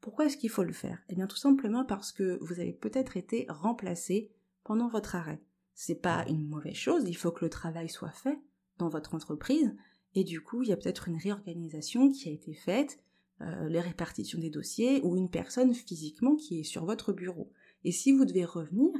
Pourquoi 0.00 0.26
est-ce 0.26 0.36
qu'il 0.36 0.50
faut 0.50 0.64
le 0.64 0.72
faire? 0.72 0.98
Eh 1.08 1.14
bien 1.14 1.26
tout 1.26 1.36
simplement 1.36 1.84
parce 1.84 2.12
que 2.12 2.38
vous 2.42 2.60
avez 2.60 2.72
peut-être 2.72 3.16
été 3.16 3.46
remplacé 3.48 4.30
pendant 4.64 4.88
votre 4.88 5.14
arrêt. 5.14 5.42
C'est 5.74 6.00
pas 6.00 6.24
une 6.28 6.48
mauvaise 6.48 6.74
chose, 6.74 7.04
il 7.06 7.14
faut 7.14 7.32
que 7.32 7.44
le 7.44 7.50
travail 7.50 7.88
soit 7.88 8.10
fait 8.10 8.38
dans 8.78 8.88
votre 8.88 9.14
entreprise 9.14 9.74
et 10.14 10.24
du 10.24 10.40
coup 10.40 10.62
il 10.62 10.68
y 10.68 10.72
a 10.72 10.76
peut-être 10.76 11.08
une 11.08 11.18
réorganisation 11.18 12.10
qui 12.10 12.28
a 12.28 12.32
été 12.32 12.54
faite, 12.54 13.02
euh, 13.42 13.68
les 13.68 13.80
répartitions 13.80 14.38
des 14.38 14.50
dossiers 14.50 15.00
ou 15.02 15.16
une 15.16 15.30
personne 15.30 15.74
physiquement 15.74 16.36
qui 16.36 16.60
est 16.60 16.64
sur 16.64 16.84
votre 16.84 17.12
bureau. 17.12 17.52
Et 17.84 17.92
si 17.92 18.12
vous 18.12 18.24
devez 18.24 18.44
revenir, 18.44 18.90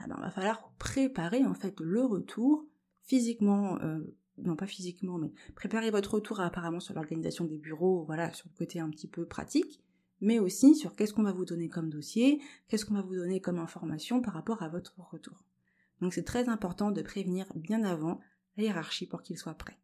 il 0.00 0.04
eh 0.04 0.08
ben, 0.08 0.20
va 0.20 0.30
falloir 0.30 0.72
préparer 0.78 1.44
en 1.44 1.54
fait 1.54 1.78
le 1.80 2.04
retour 2.04 2.66
physiquement, 3.02 3.78
euh, 3.82 4.00
non 4.38 4.56
pas 4.56 4.66
physiquement, 4.66 5.18
mais 5.18 5.32
préparer 5.54 5.90
votre 5.90 6.14
retour 6.14 6.40
apparemment 6.40 6.80
sur 6.80 6.94
l'organisation 6.94 7.44
des 7.44 7.58
bureaux, 7.58 8.04
voilà, 8.04 8.32
sur 8.32 8.48
le 8.52 8.58
côté 8.58 8.80
un 8.80 8.90
petit 8.90 9.06
peu 9.06 9.26
pratique, 9.26 9.83
mais 10.24 10.38
aussi 10.38 10.74
sur 10.74 10.96
qu'est-ce 10.96 11.12
qu'on 11.14 11.22
va 11.22 11.32
vous 11.32 11.44
donner 11.44 11.68
comme 11.68 11.90
dossier, 11.90 12.40
qu'est-ce 12.68 12.84
qu'on 12.84 12.94
va 12.94 13.02
vous 13.02 13.14
donner 13.14 13.40
comme 13.40 13.58
information 13.58 14.20
par 14.20 14.34
rapport 14.34 14.62
à 14.62 14.68
votre 14.68 14.94
retour. 14.98 15.44
Donc 16.00 16.14
c'est 16.14 16.24
très 16.24 16.48
important 16.48 16.90
de 16.90 17.02
prévenir 17.02 17.46
bien 17.54 17.84
avant 17.84 18.20
la 18.56 18.64
hiérarchie 18.64 19.06
pour 19.06 19.22
qu'il 19.22 19.38
soit 19.38 19.54
prêt. 19.54 19.78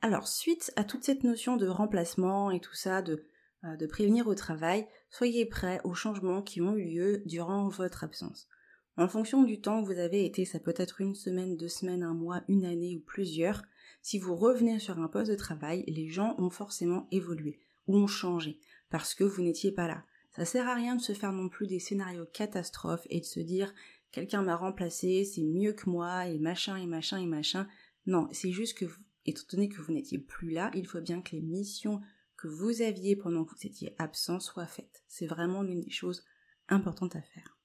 Alors, 0.00 0.26
suite 0.26 0.72
à 0.74 0.82
toute 0.82 1.04
cette 1.04 1.22
notion 1.22 1.56
de 1.56 1.68
remplacement 1.68 2.50
et 2.50 2.58
tout 2.58 2.74
ça, 2.74 3.02
de 3.02 3.24
euh, 3.64 3.76
de 3.76 3.86
prévenir 3.86 4.26
au 4.26 4.34
travail, 4.34 4.88
soyez 5.08 5.46
prêts 5.46 5.80
aux 5.84 5.94
changements 5.94 6.42
qui 6.42 6.60
ont 6.60 6.74
eu 6.74 6.84
lieu 6.84 7.22
durant 7.26 7.68
votre 7.68 8.02
absence. 8.02 8.48
En 8.96 9.06
fonction 9.06 9.44
du 9.44 9.60
temps 9.60 9.82
que 9.82 9.86
vous 9.86 10.00
avez 10.00 10.26
été, 10.26 10.44
ça 10.44 10.58
peut 10.58 10.74
être 10.76 11.00
une 11.00 11.14
semaine, 11.14 11.56
deux 11.56 11.68
semaines, 11.68 12.02
un 12.02 12.12
mois, 12.12 12.42
une 12.48 12.64
année 12.64 12.96
ou 12.96 13.00
plusieurs, 13.00 13.62
si 14.02 14.18
vous 14.18 14.34
revenez 14.34 14.80
sur 14.80 14.98
un 14.98 15.06
poste 15.06 15.30
de 15.30 15.36
travail, 15.36 15.84
les 15.86 16.08
gens 16.08 16.34
ont 16.38 16.50
forcément 16.50 17.06
évolué 17.12 17.60
ont 17.88 18.06
changé 18.06 18.60
parce 18.90 19.14
que 19.14 19.24
vous 19.24 19.42
n'étiez 19.42 19.72
pas 19.72 19.88
là. 19.88 20.04
Ça 20.36 20.44
sert 20.44 20.68
à 20.68 20.74
rien 20.74 20.96
de 20.96 21.00
se 21.00 21.12
faire 21.12 21.32
non 21.32 21.48
plus 21.48 21.66
des 21.66 21.78
scénarios 21.78 22.26
catastrophes 22.26 23.06
et 23.10 23.20
de 23.20 23.24
se 23.24 23.40
dire 23.40 23.74
quelqu'un 24.12 24.42
m'a 24.42 24.56
remplacé, 24.56 25.24
c'est 25.24 25.42
mieux 25.42 25.72
que 25.72 25.88
moi 25.88 26.26
et 26.26 26.38
machin 26.38 26.76
et 26.76 26.86
machin 26.86 27.18
et 27.18 27.26
machin. 27.26 27.66
Non, 28.06 28.28
c'est 28.32 28.52
juste 28.52 28.76
que 28.78 28.86
étant 29.26 29.42
donné 29.52 29.68
que 29.68 29.80
vous 29.80 29.92
n'étiez 29.92 30.18
plus 30.18 30.50
là, 30.50 30.70
il 30.74 30.86
faut 30.86 31.00
bien 31.00 31.22
que 31.22 31.36
les 31.36 31.42
missions 31.42 32.00
que 32.36 32.48
vous 32.48 32.82
aviez 32.82 33.14
pendant 33.14 33.44
que 33.44 33.54
vous 33.54 33.66
étiez 33.66 33.94
absent 33.98 34.40
soit 34.40 34.66
faite. 34.66 35.04
C'est 35.06 35.26
vraiment 35.26 35.62
l'une 35.62 35.80
des 35.80 35.90
choses 35.90 36.24
importantes 36.68 37.16
à 37.16 37.22
faire. 37.22 37.58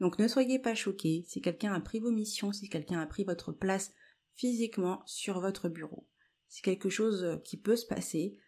Donc 0.00 0.18
ne 0.18 0.28
soyez 0.28 0.58
pas 0.58 0.74
choqués 0.74 1.24
si 1.26 1.40
quelqu'un 1.40 1.72
a 1.72 1.80
pris 1.80 1.98
vos 1.98 2.12
missions, 2.12 2.52
si 2.52 2.68
quelqu'un 2.68 3.00
a 3.00 3.06
pris 3.06 3.24
votre 3.24 3.52
place 3.52 3.92
physiquement 4.34 5.02
sur 5.06 5.40
votre 5.40 5.68
bureau. 5.68 6.06
C'est 6.48 6.62
quelque 6.62 6.88
chose 6.88 7.24
euh, 7.24 7.36
qui 7.38 7.56
peut 7.56 7.76
se 7.76 7.86
passer 7.86 8.38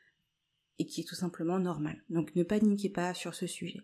et 0.79 0.87
qui 0.87 1.03
est 1.03 1.05
tout 1.05 1.15
simplement 1.15 1.59
normal. 1.59 2.03
Donc 2.09 2.35
ne 2.35 2.43
paniquez 2.43 2.91
pas 2.91 3.15
sur 3.15 3.35
ce 3.35 3.47
sujet. 3.47 3.81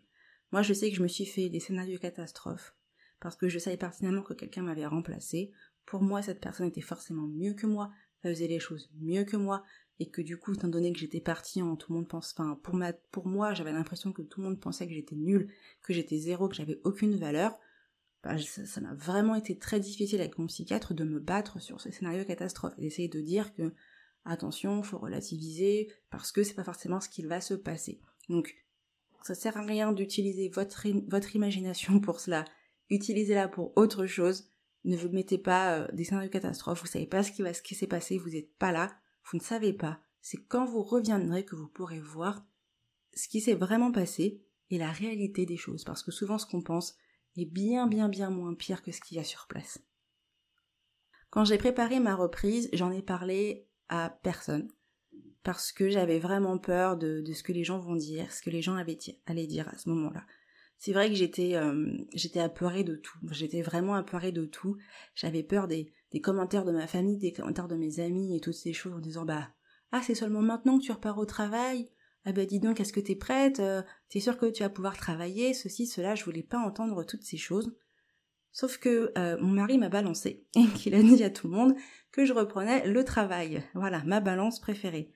Moi 0.53 0.63
je 0.63 0.73
sais 0.73 0.91
que 0.91 0.97
je 0.97 1.03
me 1.03 1.09
suis 1.09 1.27
fait 1.27 1.49
des 1.49 1.61
scénarios 1.61 1.99
catastrophes 1.99 2.75
parce 3.21 3.37
que 3.37 3.49
je 3.49 3.59
savais 3.59 3.77
pertinemment 3.77 4.23
que 4.23 4.35
quelqu'un 4.35 4.63
m'avait 4.63 4.87
remplacé. 4.87 5.53
Pour 5.85 6.03
moi 6.03 6.23
cette 6.23 6.41
personne 6.41 6.69
était 6.69 6.81
forcément 6.81 7.27
mieux 7.27 7.55
que 7.55 7.67
moi, 7.67 7.91
faisait 8.23 8.49
les 8.49 8.61
choses 8.61 8.91
mieux 9.01 9.25
que 9.25 9.37
moi, 9.37 9.63
et 9.99 10.11
que 10.11 10.21
du 10.21 10.37
coup, 10.37 10.53
étant 10.53 10.69
donné 10.69 10.93
que 10.93 10.99
j'étais 10.99 11.21
partie 11.21 11.63
en 11.63 11.77
tout 11.77 11.93
le 11.93 11.99
monde 11.99 12.09
pense, 12.09 12.35
enfin, 12.37 12.59
pour 12.63 12.75
ma, 12.75 12.93
pour 12.93 13.27
moi, 13.27 13.55
j'avais 13.55 13.73
l'impression 13.73 14.13
que 14.13 14.23
tout 14.23 14.41
le 14.41 14.49
monde 14.49 14.61
pensait 14.61 14.87
que 14.87 14.93
j'étais 14.93 15.17
nulle, 15.17 15.51
que 15.83 15.95
j'étais 15.95 16.19
zéro, 16.19 16.49
que 16.49 16.55
j'avais 16.55 16.81
aucune 16.85 17.17
valeur, 17.17 17.59
bah, 18.23 18.37
ça 18.39 18.81
m'a 18.81 18.95
vraiment 18.95 19.37
été 19.37 19.57
très 19.57 19.81
difficile 19.81 20.21
avec 20.21 20.39
mon 20.39 20.47
psychiatre 20.47 20.95
de 20.95 21.05
me 21.05 21.21
battre 21.21 21.61
sur 21.61 21.81
ce 21.81 21.91
scénario 21.91 22.25
catastrophe, 22.25 22.79
d'essayer 22.79 23.09
de 23.09 23.21
dire 23.21 23.55
que, 23.55 23.73
attention, 24.27 24.83
faut 24.83 24.99
relativiser, 24.99 25.93
parce 26.11 26.33
que 26.33 26.43
c'est 26.43 26.55
pas 26.55 26.65
forcément 26.65 27.01
ce 27.01 27.09
qu'il 27.09 27.27
va 27.29 27.41
se 27.41 27.55
passer. 27.55 28.01
Donc, 28.29 28.55
ça 29.23 29.35
sert 29.35 29.57
à 29.57 29.63
rien 29.63 29.93
d'utiliser 29.93 30.49
votre, 30.49 30.87
imagination 31.35 32.01
pour 32.01 32.21
cela. 32.21 32.45
Utilisez-la 32.91 33.49
pour 33.49 33.73
autre 33.77 34.07
chose. 34.07 34.51
Ne 34.85 34.97
vous 34.97 35.09
mettez 35.09 35.39
pas 35.39 35.79
euh, 35.79 35.89
des 35.93 36.05
scénarios 36.05 36.31
catastrophes, 36.31 36.83
vous 36.83 36.87
savez 36.87 37.07
pas 37.07 37.25
ce 37.25 37.33
qui 37.33 37.43
va, 37.43 37.53
ce 37.53 37.63
qui 37.63 37.75
s'est 37.75 37.89
passé, 37.89 38.19
vous 38.19 38.31
n'êtes 38.31 38.57
pas 38.57 38.71
là 38.71 38.97
vous 39.31 39.39
ne 39.39 39.43
savez 39.43 39.73
pas, 39.73 40.01
c'est 40.21 40.45
quand 40.47 40.65
vous 40.65 40.83
reviendrez 40.83 41.45
que 41.45 41.57
vous 41.57 41.69
pourrez 41.69 42.01
voir 42.01 42.45
ce 43.15 43.29
qui 43.29 43.41
s'est 43.41 43.55
vraiment 43.55 43.91
passé 43.91 44.45
et 44.71 44.79
la 44.79 44.93
réalité 44.93 45.47
des 45.47 45.57
choses, 45.57 45.85
parce 45.85 46.03
que 46.03 46.13
souvent 46.13 46.39
ce 46.39 46.47
qu'on 46.47 46.63
pense 46.63 46.97
est 47.37 47.45
bien 47.45 47.87
bien 47.87 48.09
bien 48.09 48.31
moins 48.31 48.55
pire 48.55 48.83
que 48.83 48.93
ce 48.93 49.01
qu'il 49.01 49.17
y 49.17 49.21
a 49.21 49.25
sur 49.25 49.47
place. 49.47 49.81
Quand 51.31 51.45
j'ai 51.45 51.59
préparé 51.59 51.99
ma 52.01 52.15
reprise, 52.15 52.69
j'en 52.73 52.93
ai 52.93 53.03
parlé 53.03 53.69
à 53.89 54.11
personne, 54.23 54.69
parce 55.43 55.73
que 55.73 55.89
j'avais 55.89 56.19
vraiment 56.19 56.59
peur 56.59 56.97
de, 56.97 57.23
ce 57.33 57.43
que 57.43 57.53
les 57.53 57.65
gens 57.65 57.79
vont 57.79 57.97
dire, 57.97 58.33
ce 58.33 58.43
que 58.43 58.51
les 58.51 58.63
gens 58.63 58.75
allaient 58.75 59.47
dire 59.47 59.69
à 59.69 59.79
ce 59.79 59.89
moment-là. 59.91 60.25
C'est 60.79 60.93
vrai 60.93 61.09
que 61.09 61.15
j'étais 61.15 61.57
euh, 61.57 61.87
j'étais 62.13 62.41
apeurée 62.41 62.85
de 62.85 62.97
tout, 62.97 63.19
j'étais 63.31 63.63
vraiment 63.63 63.95
apeurée 63.95 64.33
de 64.33 64.45
tout. 64.45 64.77
J'avais 65.15 65.43
peur 65.43 65.69
des, 65.69 65.91
des 66.13 66.21
commentaires 66.21 66.65
de 66.65 66.73
ma 66.73 66.87
famille, 66.87 67.19
des 67.19 67.33
commentaires 67.33 67.69
de 67.69 67.77
mes 67.77 67.99
amis 68.01 68.37
et 68.37 68.41
toutes 68.41 68.55
ces 68.55 68.75
choses 68.75 68.93
en 68.93 68.99
disant 68.99 69.25
bah 69.25 69.49
ah 69.93 70.03
c'est 70.03 70.15
seulement 70.15 70.43
maintenant 70.43 70.79
que 70.79 70.85
tu 70.85 70.93
repars 70.93 71.17
au 71.19 71.25
travail, 71.25 71.89
ah 72.25 72.33
bah 72.33 72.45
dis 72.45 72.61
donc 72.61 72.81
est-ce 72.81 72.93
que 72.93 73.01
t'es 73.01 73.15
prête, 73.15 73.61
euh, 73.61 73.83
t'es 74.11 74.21
sûre 74.21 74.37
que 74.37 74.47
tu 74.47 74.63
vas 74.63 74.69
pouvoir 74.69 74.97
travailler, 74.97 75.55
ceci, 75.55 75.87
cela, 75.87 76.15
je 76.15 76.25
voulais 76.25 76.43
pas 76.43 76.59
entendre 76.59 77.05
toutes 77.05 77.23
ces 77.23 77.37
choses. 77.37 77.73
Sauf 78.57 78.79
que 78.79 79.13
euh, 79.19 79.37
mon 79.39 79.53
mari 79.53 79.77
m'a 79.77 79.91
balancé 79.91 80.47
et 80.57 80.67
qu'il 80.69 80.95
a 80.95 81.03
dit 81.03 81.23
à 81.23 81.29
tout 81.29 81.47
le 81.47 81.55
monde 81.55 81.75
que 82.11 82.25
je 82.25 82.33
reprenais 82.33 82.89
le 82.89 83.05
travail. 83.05 83.63
Voilà, 83.75 84.03
ma 84.05 84.21
balance 84.21 84.61
préférée. 84.61 85.13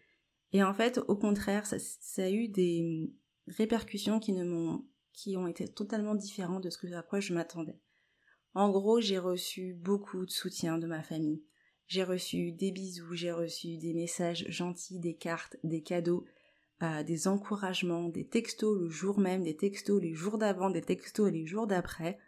Et 0.53 0.63
en 0.63 0.75
fait, 0.75 1.01
au 1.09 1.17
contraire, 1.17 1.65
ça, 1.65 1.79
ça 1.79 2.25
a 2.25 2.29
eu 2.29 2.49
des 2.49 3.11
répercussions 3.47 4.21
qui 4.21 4.35
ne 4.35 4.45
m'ont 4.45 4.85
qui 5.15 5.39
ont 5.39 5.47
été 5.47 5.67
totalement 5.67 6.15
différentes 6.15 6.65
de 6.65 6.69
ce 6.69 6.87
à 6.93 7.03
quoi 7.03 7.21
je 7.21 7.33
m'attendais. 7.33 7.81
En 8.53 8.69
gros, 8.69 9.01
j'ai 9.01 9.19
reçu 9.19 9.73
beaucoup 9.73 10.27
de 10.27 10.31
soutien 10.31 10.77
de 10.77 10.87
ma 10.87 11.03
famille. 11.03 11.43
J'ai 11.87 12.05
reçu 12.05 12.53
des 12.53 12.73
bisous, 12.73 13.15
j'ai 13.15 13.33
reçu 13.33 13.79
des 13.79 13.95
messages 13.95 14.45
gentils, 14.51 14.99
des 14.99 15.15
cartes, 15.15 15.57
des 15.65 15.83
cadeaux, 15.83 16.27
euh, 16.83 17.03
des 17.05 17.27
encouragements, 17.27 18.11
des 18.11 18.27
textos 18.27 18.79
le 18.79 18.91
jour 18.91 19.19
même, 19.19 19.45
des 19.45 19.57
textos 19.57 20.01
les 20.03 20.13
jours 20.13 20.37
d'avant, 20.37 20.69
des 20.69 20.83
textos 20.83 21.33
les 21.33 21.47
jours 21.47 21.67
d'après, 21.67 22.19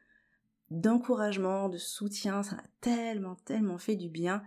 d'encouragement, 0.80 1.68
de 1.68 1.78
soutien. 1.78 2.42
Ça 2.42 2.56
m'a 2.56 2.64
tellement, 2.80 3.36
tellement 3.44 3.78
fait 3.78 3.96
du 3.96 4.08
bien 4.08 4.42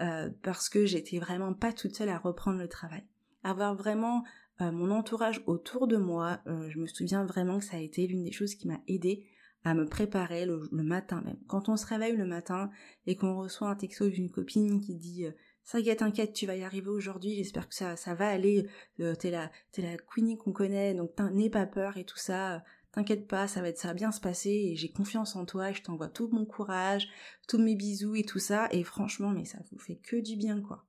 euh, 0.00 0.30
parce 0.42 0.68
que 0.68 0.86
j'étais 0.86 1.18
vraiment 1.18 1.54
pas 1.54 1.72
toute 1.72 1.94
seule 1.94 2.08
à 2.08 2.18
reprendre 2.18 2.58
le 2.58 2.68
travail. 2.68 3.04
Avoir 3.42 3.74
vraiment 3.74 4.24
euh, 4.60 4.72
mon 4.72 4.90
entourage 4.90 5.42
autour 5.46 5.86
de 5.86 5.96
moi, 5.96 6.40
je 6.46 6.78
me 6.78 6.86
souviens 6.86 7.24
vraiment 7.24 7.58
que 7.58 7.64
ça 7.64 7.76
a 7.76 7.80
été 7.80 8.06
l'une 8.06 8.24
des 8.24 8.32
choses 8.32 8.54
qui 8.54 8.68
m'a 8.68 8.80
aidée 8.86 9.24
à 9.64 9.74
me 9.74 9.86
préparer 9.86 10.46
le, 10.46 10.68
matin 10.72 11.22
même. 11.24 11.38
Quand 11.46 11.68
on 11.68 11.76
se 11.76 11.86
réveille 11.86 12.16
le 12.16 12.26
matin 12.26 12.70
et 13.06 13.16
qu'on 13.16 13.36
reçoit 13.36 13.68
un 13.68 13.76
texto 13.76 14.08
d'une 14.08 14.30
copine 14.30 14.80
qui 14.80 14.94
dit 14.94 15.26
euh, 15.26 15.32
ça 15.62 15.78
y 15.78 15.94
t'inquiète, 15.94 16.32
tu 16.32 16.46
vas 16.46 16.56
y 16.56 16.64
arriver 16.64 16.88
aujourd'hui, 16.88 17.34
j'espère 17.34 17.68
que 17.68 17.74
ça, 17.74 17.96
ça 17.96 18.14
va 18.14 18.28
aller, 18.28 18.66
euh, 19.00 19.14
t'es 19.14 19.30
la, 19.30 19.50
t'es 19.72 19.82
la 19.82 19.96
Queenie 19.96 20.38
qu'on 20.38 20.52
connaît, 20.52 20.94
donc 20.94 21.12
n'aie 21.32 21.50
pas 21.50 21.66
peur 21.66 21.98
et 21.98 22.04
tout 22.04 22.16
ça, 22.16 22.64
t'inquiète 22.92 23.26
pas, 23.26 23.48
ça 23.48 23.60
va 23.60 23.68
être, 23.68 23.78
ça 23.78 23.94
bien 23.94 24.12
se 24.12 24.20
passer 24.20 24.50
et 24.50 24.76
j'ai 24.76 24.90
confiance 24.90 25.36
en 25.36 25.44
toi 25.44 25.70
et 25.70 25.74
je 25.74 25.82
t'envoie 25.82 26.08
tout 26.08 26.28
mon 26.32 26.44
courage, 26.44 27.08
tous 27.48 27.58
mes 27.58 27.76
bisous 27.76 28.16
et 28.16 28.24
tout 28.24 28.38
ça, 28.38 28.68
et 28.72 28.82
franchement, 28.82 29.30
mais 29.30 29.44
ça 29.44 29.58
vous 29.70 29.78
fait 29.78 29.96
que 29.96 30.16
du 30.16 30.36
bien, 30.36 30.60
quoi. 30.60 30.84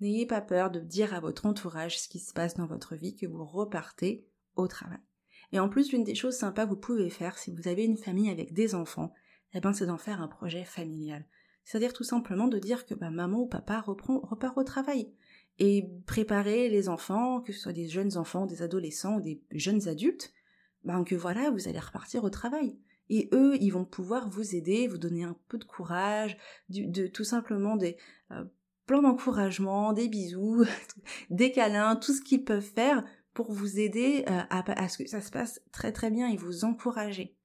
N'ayez 0.00 0.26
pas 0.26 0.40
peur 0.40 0.70
de 0.70 0.80
dire 0.80 1.12
à 1.14 1.20
votre 1.20 1.46
entourage 1.46 2.00
ce 2.00 2.08
qui 2.08 2.20
se 2.20 2.32
passe 2.32 2.54
dans 2.54 2.66
votre 2.66 2.96
vie, 2.96 3.16
que 3.16 3.26
vous 3.26 3.44
repartez 3.44 4.26
au 4.56 4.66
travail. 4.66 5.00
Et 5.52 5.60
en 5.60 5.68
plus, 5.68 5.92
l'une 5.92 6.04
des 6.04 6.14
choses 6.14 6.36
sympas 6.36 6.64
que 6.64 6.70
vous 6.70 6.76
pouvez 6.76 7.10
faire 7.10 7.38
si 7.38 7.54
vous 7.54 7.68
avez 7.68 7.84
une 7.84 7.98
famille 7.98 8.30
avec 8.30 8.54
des 8.54 8.74
enfants, 8.74 9.12
eh 9.52 9.60
ben 9.60 9.72
c'est 9.72 9.86
d'en 9.86 9.98
faire 9.98 10.22
un 10.22 10.28
projet 10.28 10.64
familial. 10.64 11.26
C'est-à-dire 11.64 11.92
tout 11.92 12.04
simplement 12.04 12.48
de 12.48 12.58
dire 12.58 12.86
que 12.86 12.94
bah, 12.94 13.10
maman 13.10 13.40
ou 13.40 13.46
papa 13.46 13.80
repart 13.80 14.56
au 14.56 14.64
travail 14.64 15.12
et 15.58 15.90
préparer 16.06 16.68
les 16.68 16.88
enfants, 16.88 17.42
que 17.42 17.52
ce 17.52 17.60
soit 17.60 17.72
des 17.72 17.88
jeunes 17.88 18.16
enfants, 18.16 18.46
des 18.46 18.62
adolescents 18.62 19.16
ou 19.16 19.20
des 19.20 19.42
jeunes 19.50 19.88
adultes, 19.88 20.32
ben 20.84 21.04
que 21.04 21.14
voilà, 21.14 21.50
vous 21.50 21.68
allez 21.68 21.78
repartir 21.78 22.24
au 22.24 22.30
travail. 22.30 22.78
Et 23.08 23.28
eux, 23.32 23.56
ils 23.60 23.70
vont 23.70 23.84
pouvoir 23.84 24.28
vous 24.30 24.54
aider, 24.54 24.86
vous 24.86 24.98
donner 24.98 25.24
un 25.24 25.36
peu 25.48 25.58
de 25.58 25.64
courage, 25.64 26.36
de 26.68 27.08
tout 27.08 27.24
simplement 27.24 27.76
des 27.76 27.96
euh, 28.30 28.44
plans 28.86 29.02
d'encouragement, 29.02 29.92
des 29.92 30.08
bisous, 30.08 30.64
des 31.30 31.50
câlins, 31.50 31.96
tout 31.96 32.12
ce 32.12 32.22
qu'ils 32.22 32.44
peuvent 32.44 32.60
faire 32.60 33.04
pour 33.34 33.52
vous 33.52 33.80
aider 33.80 34.24
euh, 34.28 34.42
à, 34.50 34.88
ce 34.88 34.98
que 34.98 35.08
ça 35.08 35.20
se 35.20 35.30
passe 35.30 35.60
très 35.72 35.92
très 35.92 36.10
bien 36.10 36.28
et 36.28 36.36
vous 36.36 36.64
encourager. 36.64 37.36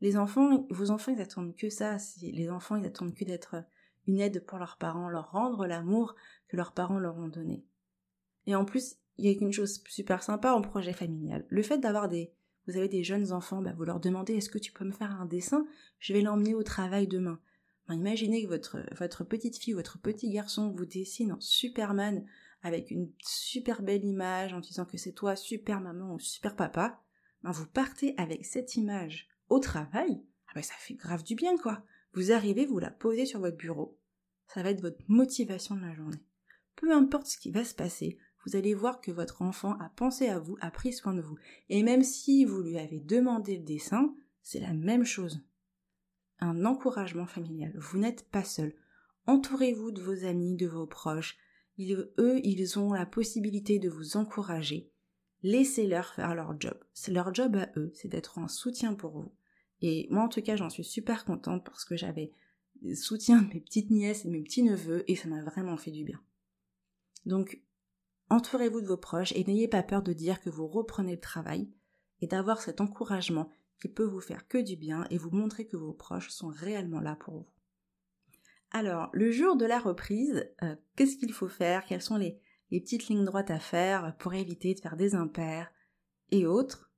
Les 0.00 0.16
enfants, 0.16 0.66
vos 0.70 0.90
enfants, 0.90 1.12
ils 1.12 1.20
attendent 1.20 1.54
que 1.56 1.68
ça. 1.70 1.96
Les 2.22 2.50
enfants, 2.50 2.76
ils 2.76 2.86
attendent 2.86 3.14
que 3.14 3.24
d'être 3.24 3.64
une 4.06 4.18
aide 4.18 4.44
pour 4.44 4.58
leurs 4.58 4.78
parents, 4.78 5.08
leur 5.08 5.30
rendre 5.30 5.66
l'amour 5.66 6.16
que 6.48 6.56
leurs 6.56 6.72
parents 6.72 6.98
leur 6.98 7.18
ont 7.18 7.28
donné. 7.28 7.64
Et 8.46 8.54
en 8.54 8.64
plus, 8.64 8.96
il 9.18 9.26
y 9.26 9.28
a 9.28 9.38
une 9.38 9.52
chose 9.52 9.82
super 9.88 10.22
sympa 10.22 10.52
en 10.52 10.62
projet 10.62 10.92
familial. 10.92 11.44
Le 11.48 11.62
fait 11.62 11.78
d'avoir 11.78 12.08
des, 12.08 12.32
vous 12.66 12.76
avez 12.76 12.88
des 12.88 13.02
jeunes 13.02 13.32
enfants, 13.32 13.60
bah 13.60 13.74
vous 13.76 13.84
leur 13.84 14.00
demandez 14.00 14.34
est-ce 14.34 14.50
que 14.50 14.58
tu 14.58 14.72
peux 14.72 14.84
me 14.84 14.92
faire 14.92 15.20
un 15.20 15.26
dessin? 15.26 15.66
Je 15.98 16.12
vais 16.12 16.22
l'emmener 16.22 16.54
au 16.54 16.62
travail 16.62 17.06
demain. 17.06 17.40
imaginez 17.90 18.44
que 18.44 18.48
votre, 18.48 19.24
petite 19.24 19.58
fille, 19.58 19.74
votre 19.74 19.98
petit 19.98 20.30
garçon 20.30 20.70
vous 20.70 20.86
dessine 20.86 21.32
en 21.32 21.40
Superman 21.40 22.24
avec 22.62 22.90
une 22.90 23.10
super 23.18 23.82
belle 23.82 24.04
image 24.04 24.54
en 24.54 24.60
disant 24.60 24.84
que 24.84 24.96
c'est 24.96 25.12
toi, 25.12 25.34
super 25.34 25.80
maman 25.80 26.14
ou 26.14 26.20
super 26.20 26.54
papa. 26.54 27.02
Ben 27.42 27.50
vous 27.50 27.66
partez 27.66 28.14
avec 28.18 28.46
cette 28.46 28.76
image 28.76 29.28
au 29.48 29.58
travail. 29.58 30.22
Ah 30.48 30.52
ben 30.54 30.62
ça 30.62 30.74
fait 30.78 30.94
grave 30.94 31.24
du 31.24 31.34
bien 31.34 31.56
quoi. 31.56 31.84
Vous 32.14 32.30
arrivez, 32.30 32.66
vous 32.66 32.78
la 32.78 32.90
posez 32.90 33.26
sur 33.26 33.40
votre 33.40 33.56
bureau. 33.56 33.98
Ça 34.46 34.62
va 34.62 34.70
être 34.70 34.82
votre 34.82 35.02
motivation 35.08 35.74
de 35.74 35.80
la 35.80 35.94
journée. 35.94 36.22
Peu 36.76 36.92
importe 36.92 37.26
ce 37.26 37.38
qui 37.38 37.50
va 37.50 37.64
se 37.64 37.74
passer, 37.74 38.18
vous 38.44 38.56
allez 38.56 38.74
voir 38.74 39.00
que 39.00 39.12
votre 39.12 39.42
enfant 39.42 39.78
a 39.78 39.88
pensé 39.90 40.28
à 40.28 40.38
vous, 40.38 40.56
a 40.60 40.70
pris 40.70 40.92
soin 40.92 41.14
de 41.14 41.20
vous. 41.20 41.38
Et 41.68 41.82
même 41.82 42.02
si 42.02 42.44
vous 42.44 42.62
lui 42.62 42.78
avez 42.78 43.00
demandé 43.00 43.56
le 43.56 43.62
dessin, 43.62 44.14
c'est 44.42 44.60
la 44.60 44.72
même 44.72 45.04
chose. 45.04 45.40
Un 46.40 46.64
encouragement 46.64 47.26
familial. 47.26 47.72
Vous 47.76 47.98
n'êtes 47.98 48.28
pas 48.30 48.44
seul. 48.44 48.74
Entourez-vous 49.26 49.92
de 49.92 50.02
vos 50.02 50.24
amis, 50.24 50.56
de 50.56 50.66
vos 50.66 50.86
proches. 50.86 51.38
eux, 51.78 52.40
ils 52.42 52.78
ont 52.78 52.92
la 52.92 53.06
possibilité 53.06 53.78
de 53.78 53.88
vous 53.88 54.16
encourager. 54.16 54.90
Laissez-leur 55.44 56.14
faire 56.14 56.34
leur 56.34 56.60
job. 56.60 56.78
C'est 56.92 57.12
leur 57.12 57.34
job 57.34 57.56
à 57.56 57.70
eux, 57.76 57.90
c'est 57.94 58.08
d'être 58.08 58.38
un 58.38 58.48
soutien 58.48 58.94
pour 58.94 59.12
vous. 59.12 59.32
Et 59.80 60.06
moi, 60.10 60.24
en 60.24 60.28
tout 60.28 60.42
cas, 60.42 60.56
j'en 60.56 60.70
suis 60.70 60.84
super 60.84 61.24
contente 61.24 61.64
parce 61.64 61.84
que 61.84 61.96
j'avais 61.96 62.32
soutien 62.94 63.42
de 63.42 63.48
mes 63.54 63.60
petites 63.60 63.90
nièces 63.90 64.24
et 64.24 64.28
mes 64.28 64.42
petits 64.42 64.62
neveux 64.62 65.04
et 65.10 65.16
ça 65.16 65.28
m'a 65.28 65.42
vraiment 65.42 65.76
fait 65.76 65.90
du 65.90 66.04
bien. 66.04 66.20
Donc, 67.26 67.60
entourez-vous 68.32 68.80
de 68.80 68.86
vos 68.86 68.96
proches 68.96 69.32
et 69.36 69.44
n'ayez 69.44 69.68
pas 69.68 69.82
peur 69.82 70.02
de 70.02 70.12
dire 70.12 70.40
que 70.40 70.48
vous 70.48 70.66
reprenez 70.66 71.12
le 71.12 71.20
travail 71.20 71.68
et 72.20 72.26
d'avoir 72.26 72.60
cet 72.60 72.80
encouragement 72.80 73.50
qui 73.78 73.88
peut 73.88 74.04
vous 74.04 74.20
faire 74.20 74.48
que 74.48 74.58
du 74.58 74.76
bien 74.76 75.06
et 75.10 75.18
vous 75.18 75.30
montrer 75.30 75.66
que 75.66 75.76
vos 75.76 75.92
proches 75.92 76.30
sont 76.30 76.48
réellement 76.48 77.00
là 77.00 77.14
pour 77.16 77.34
vous. 77.34 77.48
Alors, 78.70 79.10
le 79.12 79.30
jour 79.30 79.56
de 79.56 79.66
la 79.66 79.78
reprise, 79.78 80.50
euh, 80.62 80.76
qu'est-ce 80.96 81.18
qu'il 81.18 81.32
faut 81.32 81.48
faire? 81.48 81.84
Quelles 81.84 82.00
sont 82.00 82.16
les, 82.16 82.40
petites 82.70 83.08
lignes 83.08 83.26
droites 83.26 83.50
à 83.50 83.58
faire 83.58 84.16
pour 84.16 84.32
éviter 84.32 84.72
de 84.72 84.80
faire 84.80 84.96
des 84.96 85.14
impairs 85.14 85.70
et 86.30 86.46
autres? 86.46 86.90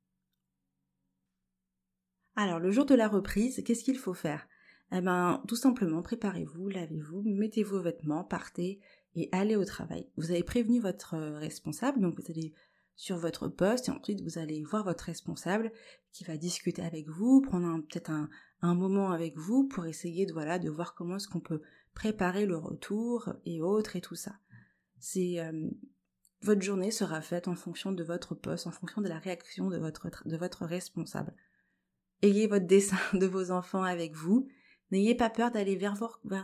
Alors, 2.37 2.61
le 2.61 2.71
jour 2.71 2.87
de 2.87 2.95
la 2.95 3.09
reprise, 3.09 3.61
qu'est-ce 3.65 3.83
qu'il 3.83 3.99
faut 3.99 4.15
faire? 4.15 4.47
Eh 4.93 5.01
ben, 5.01 5.43
tout 5.49 5.57
simplement, 5.57 6.03
préparez-vous, 6.03 6.69
lavez-vous, 6.69 7.23
mettez 7.25 7.65
vos 7.65 7.81
vêtements, 7.81 8.23
partez 8.23 8.81
et 9.15 9.29
allez 9.33 9.57
au 9.57 9.65
travail. 9.65 10.07
Vous 10.17 10.31
avez 10.31 10.43
prévenu 10.43 10.81
votre 10.81 11.15
euh, 11.15 11.39
responsable, 11.39 12.01
donc 12.01 12.19
vous 12.19 12.31
allez 12.31 12.53
sur 12.97 13.17
votre 13.17 13.49
poste 13.49 13.89
et 13.89 13.93
ensuite 13.93 14.21
vous 14.21 14.39
allez 14.39 14.63
voir 14.63 14.85
votre 14.85 15.05
responsable 15.05 15.73
qui 16.13 16.25
va 16.25 16.37
discuter 16.37 16.83
avec 16.83 17.09
vous, 17.09 17.41
prendre 17.41 17.81
peut-être 17.83 18.11
un, 18.11 18.29
moment 18.63 19.11
avec 19.11 19.37
vous 19.37 19.69
pour 19.69 19.85
essayer 19.85 20.25
de 20.25 20.33
voilà 20.33 20.59
de 20.59 20.71
voir 20.71 20.95
comment 20.95 21.17
est-ce 21.17 21.29
qu'on 21.29 21.41
peut 21.41 21.61
préparer 21.93 22.47
le 22.47 22.57
retour 22.57 23.35
et 23.45 23.61
autres 23.61 23.97
et 23.97 24.01
tout 24.01 24.15
ça. 24.15 24.37
C'est 24.99 25.39
euh, 25.39 25.69
votre 26.41 26.63
journée 26.63 26.91
sera 26.91 27.21
faite 27.21 27.47
en 27.47 27.57
fonction 27.57 27.93
de 27.93 28.03
votre 28.03 28.35
poste, 28.35 28.67
en 28.67 28.71
fonction 28.71 29.03
de 29.03 29.09
la 29.09 29.19
réaction 29.19 29.69
de 29.69 29.77
votre 29.77 30.09
de 30.27 30.37
votre 30.37 30.65
responsable. 30.65 31.35
Ayez 32.23 32.47
votre 32.47 32.67
dessin 32.67 32.97
de 33.13 33.27
vos 33.27 33.51
enfants 33.51 33.83
avec 33.83 34.15
vous. 34.15 34.49
N'ayez 34.95 35.17
pas 35.17 35.29
peur 35.29 35.51
d'aller 35.51 35.75
vers 35.75 35.97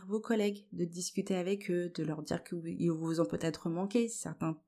vos, 0.09 0.19
collègues, 0.19 0.67
de 0.73 0.85
discuter 0.85 1.37
avec 1.37 1.71
eux, 1.71 1.89
de 1.95 2.03
leur 2.03 2.21
dire 2.21 2.43
qu'ils 2.43 2.91
vous 2.91 3.21
ont 3.21 3.25
peut-être 3.25 3.69
manqué, 3.69 4.09
certains 4.09 4.59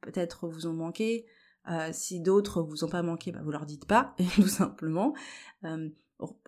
peut-être 0.00 0.46
vous 0.46 0.68
ont 0.68 0.72
manqué, 0.72 1.26
euh, 1.68 1.88
si 1.90 2.20
d'autres 2.20 2.62
vous 2.62 2.84
ont 2.84 2.88
pas 2.88 3.02
manqué, 3.02 3.32
bah 3.32 3.40
vous 3.42 3.50
leur 3.50 3.66
dites 3.66 3.84
pas, 3.84 4.14
tout 4.36 4.46
simplement. 4.46 5.12
Euh, 5.64 5.88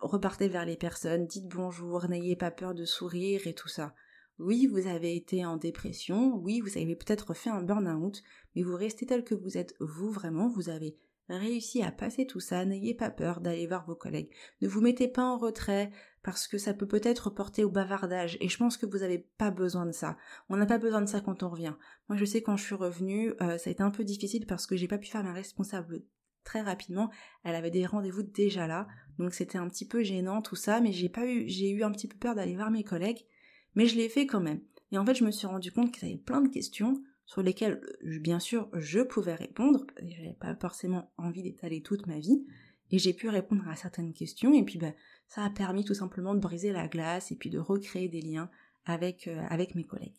repartez 0.00 0.46
vers 0.46 0.64
les 0.64 0.76
personnes, 0.76 1.26
dites 1.26 1.48
bonjour, 1.48 2.08
n'ayez 2.08 2.36
pas 2.36 2.52
peur 2.52 2.74
de 2.74 2.84
sourire 2.84 3.48
et 3.48 3.54
tout 3.54 3.66
ça. 3.66 3.92
Oui, 4.38 4.68
vous 4.68 4.86
avez 4.86 5.16
été 5.16 5.44
en 5.44 5.56
dépression, 5.56 6.36
oui, 6.36 6.60
vous 6.60 6.78
avez 6.78 6.94
peut-être 6.94 7.34
fait 7.34 7.50
un 7.50 7.60
burn-out, 7.60 8.22
mais 8.54 8.62
vous 8.62 8.76
restez 8.76 9.04
tel 9.04 9.24
que 9.24 9.34
vous 9.34 9.58
êtes 9.58 9.74
vous 9.80 10.12
vraiment, 10.12 10.46
vous 10.48 10.68
avez 10.68 10.96
réussi 11.36 11.82
à 11.82 11.92
passer 11.92 12.26
tout 12.26 12.40
ça, 12.40 12.64
n'ayez 12.64 12.94
pas 12.94 13.10
peur 13.10 13.40
d'aller 13.40 13.66
voir 13.66 13.84
vos 13.86 13.94
collègues. 13.94 14.30
Ne 14.62 14.68
vous 14.68 14.80
mettez 14.80 15.08
pas 15.08 15.24
en 15.24 15.36
retrait 15.36 15.90
parce 16.22 16.46
que 16.48 16.58
ça 16.58 16.74
peut 16.74 16.86
peut-être 16.86 17.30
porter 17.30 17.64
au 17.64 17.70
bavardage 17.70 18.38
et 18.40 18.48
je 18.48 18.56
pense 18.56 18.76
que 18.76 18.86
vous 18.86 18.98
n'avez 18.98 19.18
pas 19.36 19.50
besoin 19.50 19.86
de 19.86 19.92
ça. 19.92 20.16
On 20.48 20.56
n'a 20.56 20.66
pas 20.66 20.78
besoin 20.78 21.02
de 21.02 21.06
ça 21.06 21.20
quand 21.20 21.42
on 21.42 21.50
revient. 21.50 21.74
Moi 22.08 22.16
je 22.16 22.24
sais 22.24 22.42
quand 22.42 22.56
je 22.56 22.64
suis 22.64 22.74
revenue, 22.74 23.34
euh, 23.42 23.58
ça 23.58 23.68
a 23.68 23.72
été 23.72 23.82
un 23.82 23.90
peu 23.90 24.04
difficile 24.04 24.46
parce 24.46 24.66
que 24.66 24.76
j'ai 24.76 24.88
pas 24.88 24.98
pu 24.98 25.08
faire 25.08 25.22
ma 25.22 25.32
responsable 25.32 26.02
très 26.44 26.62
rapidement. 26.62 27.10
Elle 27.44 27.54
avait 27.54 27.70
des 27.70 27.84
rendez-vous 27.84 28.22
déjà 28.22 28.66
là, 28.66 28.88
donc 29.18 29.34
c'était 29.34 29.58
un 29.58 29.68
petit 29.68 29.86
peu 29.86 30.02
gênant 30.02 30.40
tout 30.40 30.56
ça, 30.56 30.80
mais 30.80 30.92
j'ai 30.92 31.10
pas 31.10 31.26
eu, 31.26 31.46
j'ai 31.48 31.70
eu 31.70 31.82
un 31.82 31.92
petit 31.92 32.08
peu 32.08 32.16
peur 32.16 32.34
d'aller 32.34 32.56
voir 32.56 32.70
mes 32.70 32.84
collègues, 32.84 33.26
mais 33.74 33.86
je 33.86 33.96
l'ai 33.96 34.08
fait 34.08 34.26
quand 34.26 34.40
même. 34.40 34.62
Et 34.92 34.98
en 34.98 35.04
fait 35.04 35.14
je 35.14 35.24
me 35.24 35.30
suis 35.30 35.46
rendu 35.46 35.72
compte 35.72 35.92
qu'ils 35.92 36.08
avaient 36.08 36.16
plein 36.16 36.40
de 36.40 36.48
questions 36.48 37.02
sur 37.28 37.42
lesquels, 37.42 37.80
euh, 38.04 38.18
bien 38.18 38.40
sûr, 38.40 38.68
je 38.72 39.00
pouvais 39.00 39.34
répondre. 39.34 39.86
J'avais 40.02 40.34
pas 40.40 40.56
forcément 40.56 41.12
envie 41.18 41.42
d'étaler 41.42 41.82
toute 41.82 42.06
ma 42.06 42.18
vie. 42.18 42.44
Et 42.90 42.98
j'ai 42.98 43.12
pu 43.12 43.28
répondre 43.28 43.68
à 43.68 43.76
certaines 43.76 44.14
questions. 44.14 44.54
Et 44.54 44.64
puis, 44.64 44.78
ben, 44.78 44.94
ça 45.28 45.44
a 45.44 45.50
permis 45.50 45.84
tout 45.84 45.92
simplement 45.92 46.34
de 46.34 46.40
briser 46.40 46.72
la 46.72 46.88
glace 46.88 47.30
et 47.30 47.36
puis 47.36 47.50
de 47.50 47.58
recréer 47.58 48.08
des 48.08 48.22
liens 48.22 48.50
avec, 48.86 49.28
euh, 49.28 49.44
avec 49.50 49.74
mes 49.74 49.84
collègues. 49.84 50.16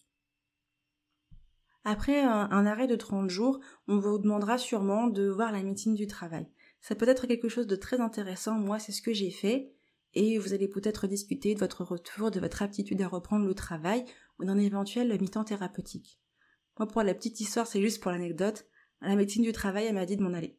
Après 1.83 2.21
un, 2.21 2.65
arrêt 2.67 2.85
de 2.85 2.95
30 2.95 3.29
jours, 3.29 3.59
on 3.87 3.97
vous 3.97 4.19
demandera 4.19 4.59
sûrement 4.59 5.07
de 5.07 5.27
voir 5.27 5.51
la 5.51 5.63
médecine 5.63 5.95
du 5.95 6.05
travail. 6.05 6.47
Ça 6.81 6.93
peut 6.93 7.07
être 7.07 7.25
quelque 7.25 7.49
chose 7.49 7.65
de 7.65 7.75
très 7.75 7.99
intéressant. 8.01 8.59
Moi, 8.59 8.77
c'est 8.77 8.91
ce 8.91 9.01
que 9.01 9.13
j'ai 9.13 9.31
fait. 9.31 9.73
Et 10.13 10.37
vous 10.37 10.53
allez 10.53 10.67
peut-être 10.67 11.07
discuter 11.07 11.55
de 11.55 11.59
votre 11.59 11.83
retour, 11.83 12.29
de 12.29 12.39
votre 12.39 12.61
aptitude 12.61 13.01
à 13.01 13.07
reprendre 13.07 13.47
le 13.47 13.55
travail 13.55 14.05
ou 14.37 14.45
d'un 14.45 14.59
éventuel 14.59 15.17
mi-temps 15.19 15.45
thérapeutique. 15.45 16.19
Moi, 16.79 16.87
pour 16.87 17.03
la 17.03 17.13
petite 17.13 17.41
histoire, 17.41 17.67
c'est 17.67 17.81
juste 17.81 18.01
pour 18.01 18.09
l'anecdote. 18.11 18.65
La 19.01 19.17
médecine 19.17 19.43
du 19.43 19.51
travail, 19.51 19.85
elle 19.85 19.95
m'a 19.95 20.05
dit 20.05 20.15
de 20.15 20.23
m'en 20.23 20.33
aller. 20.33 20.57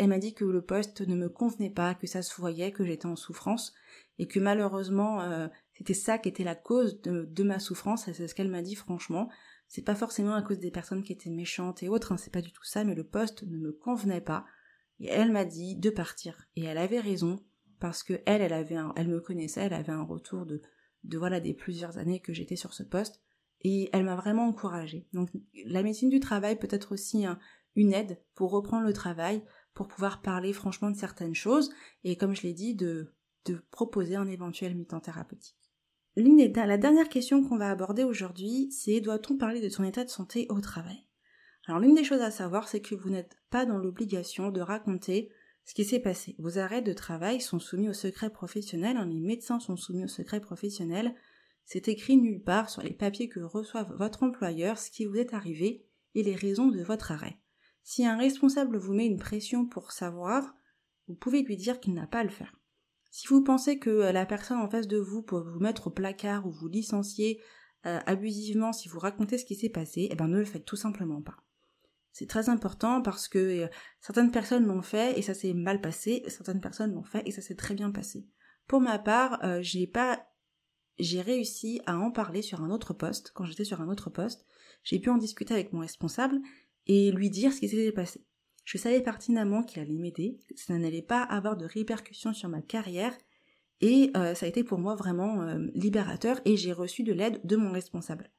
Elle 0.00 0.08
m'a 0.08 0.18
dit 0.18 0.34
que 0.34 0.44
le 0.44 0.62
poste 0.62 1.00
ne 1.02 1.14
me 1.14 1.28
convenait 1.28 1.70
pas, 1.70 1.94
que 1.94 2.08
ça 2.08 2.22
se 2.22 2.34
voyait, 2.40 2.72
que 2.72 2.84
j'étais 2.84 3.06
en 3.06 3.14
souffrance, 3.14 3.72
et 4.18 4.26
que 4.26 4.40
malheureusement, 4.40 5.20
euh, 5.22 5.46
c'était 5.74 5.94
ça 5.94 6.18
qui 6.18 6.28
était 6.28 6.42
la 6.42 6.56
cause 6.56 7.00
de, 7.02 7.42
ma 7.44 7.60
souffrance, 7.60 8.10
c'est 8.10 8.26
ce 8.26 8.34
qu'elle 8.34 8.50
m'a 8.50 8.62
dit 8.62 8.74
franchement. 8.74 9.30
C'est 9.68 9.84
pas 9.84 9.94
forcément 9.94 10.34
à 10.34 10.42
cause 10.42 10.58
des 10.58 10.72
personnes 10.72 11.04
qui 11.04 11.12
étaient 11.12 11.30
méchantes 11.30 11.84
et 11.84 11.88
autres, 11.88 12.10
hein, 12.10 12.16
c'est 12.16 12.32
pas 12.32 12.42
du 12.42 12.52
tout 12.52 12.64
ça, 12.64 12.82
mais 12.82 12.96
le 12.96 13.04
poste 13.04 13.44
ne 13.44 13.56
me 13.56 13.70
convenait 13.70 14.20
pas. 14.20 14.44
Et 14.98 15.06
elle 15.06 15.30
m'a 15.30 15.44
dit 15.44 15.76
de 15.76 15.90
partir. 15.90 16.48
Et 16.56 16.64
elle 16.64 16.78
avait 16.78 16.98
raison, 16.98 17.44
parce 17.78 18.02
que 18.02 18.20
elle, 18.26 18.42
elle 18.42 18.52
avait 18.52 18.76
elle 18.96 19.08
me 19.08 19.20
connaissait, 19.20 19.60
elle 19.60 19.74
avait 19.74 19.92
un 19.92 20.02
retour 20.02 20.46
de, 20.46 20.62
de 21.04 21.18
voilà 21.18 21.38
des 21.38 21.54
plusieurs 21.54 21.98
années 21.98 22.20
que 22.20 22.32
j'étais 22.32 22.56
sur 22.56 22.74
ce 22.74 22.82
poste 22.82 23.22
et 23.62 23.90
elle 23.92 24.04
m'a 24.04 24.16
vraiment 24.16 24.46
encouragée. 24.48 25.06
Donc 25.12 25.30
la 25.66 25.82
médecine 25.82 26.10
du 26.10 26.20
travail 26.20 26.58
peut 26.58 26.68
être 26.70 26.92
aussi 26.92 27.24
une 27.76 27.92
aide 27.92 28.20
pour 28.34 28.50
reprendre 28.50 28.86
le 28.86 28.92
travail, 28.92 29.42
pour 29.74 29.88
pouvoir 29.88 30.22
parler 30.22 30.52
franchement 30.52 30.90
de 30.90 30.96
certaines 30.96 31.34
choses 31.34 31.70
et 32.04 32.16
comme 32.16 32.34
je 32.34 32.42
l'ai 32.42 32.54
dit, 32.54 32.74
de, 32.74 33.12
proposer 33.70 34.14
un 34.14 34.28
éventuel 34.28 34.76
mi-temps 34.76 35.00
thérapeutique. 35.00 35.56
La 36.16 36.78
dernière 36.78 37.08
question 37.08 37.42
qu'on 37.42 37.56
va 37.56 37.70
aborder 37.70 38.04
aujourd'hui, 38.04 38.70
c'est 38.70 39.00
doit-on 39.00 39.36
parler 39.36 39.60
de 39.60 39.68
son 39.68 39.82
état 39.82 40.04
de 40.04 40.10
santé 40.10 40.46
au 40.50 40.60
travail? 40.60 41.06
Alors 41.66 41.80
l'une 41.80 41.94
des 41.94 42.04
choses 42.04 42.20
à 42.20 42.30
savoir, 42.30 42.68
c'est 42.68 42.80
que 42.80 42.94
vous 42.94 43.10
n'êtes 43.10 43.38
pas 43.50 43.66
dans 43.66 43.78
l'obligation 43.78 44.50
de 44.50 44.60
raconter 44.60 45.30
ce 45.64 45.74
qui 45.74 45.84
s'est 45.84 46.00
passé. 46.00 46.34
Vos 46.38 46.58
arrêts 46.58 46.82
de 46.82 46.92
travail 46.92 47.40
sont 47.40 47.58
soumis 47.58 47.88
au 47.88 47.92
secret 47.92 48.30
professionnel, 48.30 48.96
hein, 48.96 49.06
les 49.06 49.20
médecins 49.20 49.60
sont 49.60 49.76
soumis 49.76 50.04
au 50.04 50.08
secret 50.08 50.40
professionnel, 50.40 51.14
c'est 51.72 51.86
écrit 51.86 52.16
nulle 52.16 52.42
part 52.42 52.68
sur 52.68 52.82
les 52.82 52.92
papiers 52.92 53.28
que 53.28 53.38
reçoit 53.38 53.84
votre 53.84 54.24
employeur 54.24 54.76
ce 54.76 54.90
qui 54.90 55.04
vous 55.04 55.14
est 55.14 55.34
arrivé 55.34 55.86
et 56.16 56.24
les 56.24 56.34
raisons 56.34 56.66
de 56.66 56.82
votre 56.82 57.12
arrêt. 57.12 57.38
Si 57.84 58.04
un 58.04 58.16
responsable 58.16 58.76
vous 58.76 58.92
met 58.92 59.06
une 59.06 59.20
pression 59.20 59.66
pour 59.66 59.92
savoir, 59.92 60.52
vous 61.06 61.14
pouvez 61.14 61.42
lui 61.42 61.56
dire 61.56 61.78
qu'il 61.78 61.94
n'a 61.94 62.08
pas 62.08 62.18
à 62.18 62.24
le 62.24 62.28
faire. 62.30 62.58
Si 63.12 63.28
vous 63.28 63.44
pensez 63.44 63.78
que 63.78 64.10
la 64.10 64.26
personne 64.26 64.58
en 64.58 64.68
face 64.68 64.88
de 64.88 64.98
vous 64.98 65.22
peut 65.22 65.38
vous 65.38 65.60
mettre 65.60 65.86
au 65.86 65.90
placard 65.90 66.44
ou 66.44 66.50
vous 66.50 66.66
licencier 66.66 67.40
abusivement 67.84 68.72
si 68.72 68.88
vous 68.88 68.98
racontez 68.98 69.38
ce 69.38 69.44
qui 69.44 69.54
s'est 69.54 69.68
passé, 69.68 70.08
eh 70.10 70.16
ben 70.16 70.26
ne 70.26 70.38
le 70.38 70.44
faites 70.44 70.64
tout 70.64 70.74
simplement 70.74 71.22
pas. 71.22 71.36
C'est 72.10 72.28
très 72.28 72.48
important 72.48 73.00
parce 73.00 73.28
que 73.28 73.38
euh, 73.38 73.68
certaines 74.00 74.32
personnes 74.32 74.66
l'ont 74.66 74.82
fait 74.82 75.16
et 75.16 75.22
ça 75.22 75.34
s'est 75.34 75.54
mal 75.54 75.80
passé, 75.80 76.24
certaines 76.26 76.60
personnes 76.60 76.92
l'ont 76.92 77.04
fait 77.04 77.22
et 77.26 77.30
ça 77.30 77.42
s'est 77.42 77.54
très 77.54 77.74
bien 77.74 77.92
passé. 77.92 78.26
Pour 78.66 78.80
ma 78.80 78.98
part, 78.98 79.38
euh, 79.44 79.60
j'ai 79.62 79.86
pas 79.86 80.26
j'ai 81.02 81.20
réussi 81.20 81.80
à 81.86 81.98
en 81.98 82.10
parler 82.10 82.42
sur 82.42 82.62
un 82.62 82.70
autre 82.70 82.94
poste, 82.94 83.32
quand 83.34 83.44
j'étais 83.44 83.64
sur 83.64 83.80
un 83.80 83.88
autre 83.88 84.10
poste, 84.10 84.46
j'ai 84.82 84.98
pu 84.98 85.10
en 85.10 85.18
discuter 85.18 85.54
avec 85.54 85.72
mon 85.72 85.80
responsable 85.80 86.40
et 86.86 87.12
lui 87.12 87.30
dire 87.30 87.52
ce 87.52 87.60
qui 87.60 87.68
s'était 87.68 87.92
passé. 87.92 88.24
Je 88.64 88.78
savais 88.78 89.00
pertinemment 89.00 89.62
qu'il 89.62 89.82
allait 89.82 89.98
m'aider, 89.98 90.38
que 90.48 90.60
ça 90.60 90.76
n'allait 90.78 91.02
pas 91.02 91.22
avoir 91.22 91.56
de 91.56 91.66
répercussions 91.66 92.32
sur 92.32 92.48
ma 92.48 92.62
carrière, 92.62 93.16
et 93.80 94.10
euh, 94.16 94.34
ça 94.34 94.46
a 94.46 94.48
été 94.48 94.62
pour 94.62 94.78
moi 94.78 94.94
vraiment 94.94 95.42
libérateur 95.74 96.40
et 96.44 96.56
j'ai 96.56 96.72
reçu 96.72 97.02
de 97.02 97.12
l'aide 97.12 97.40
de 97.44 97.56
mon 97.56 97.72
responsable. 97.72 98.30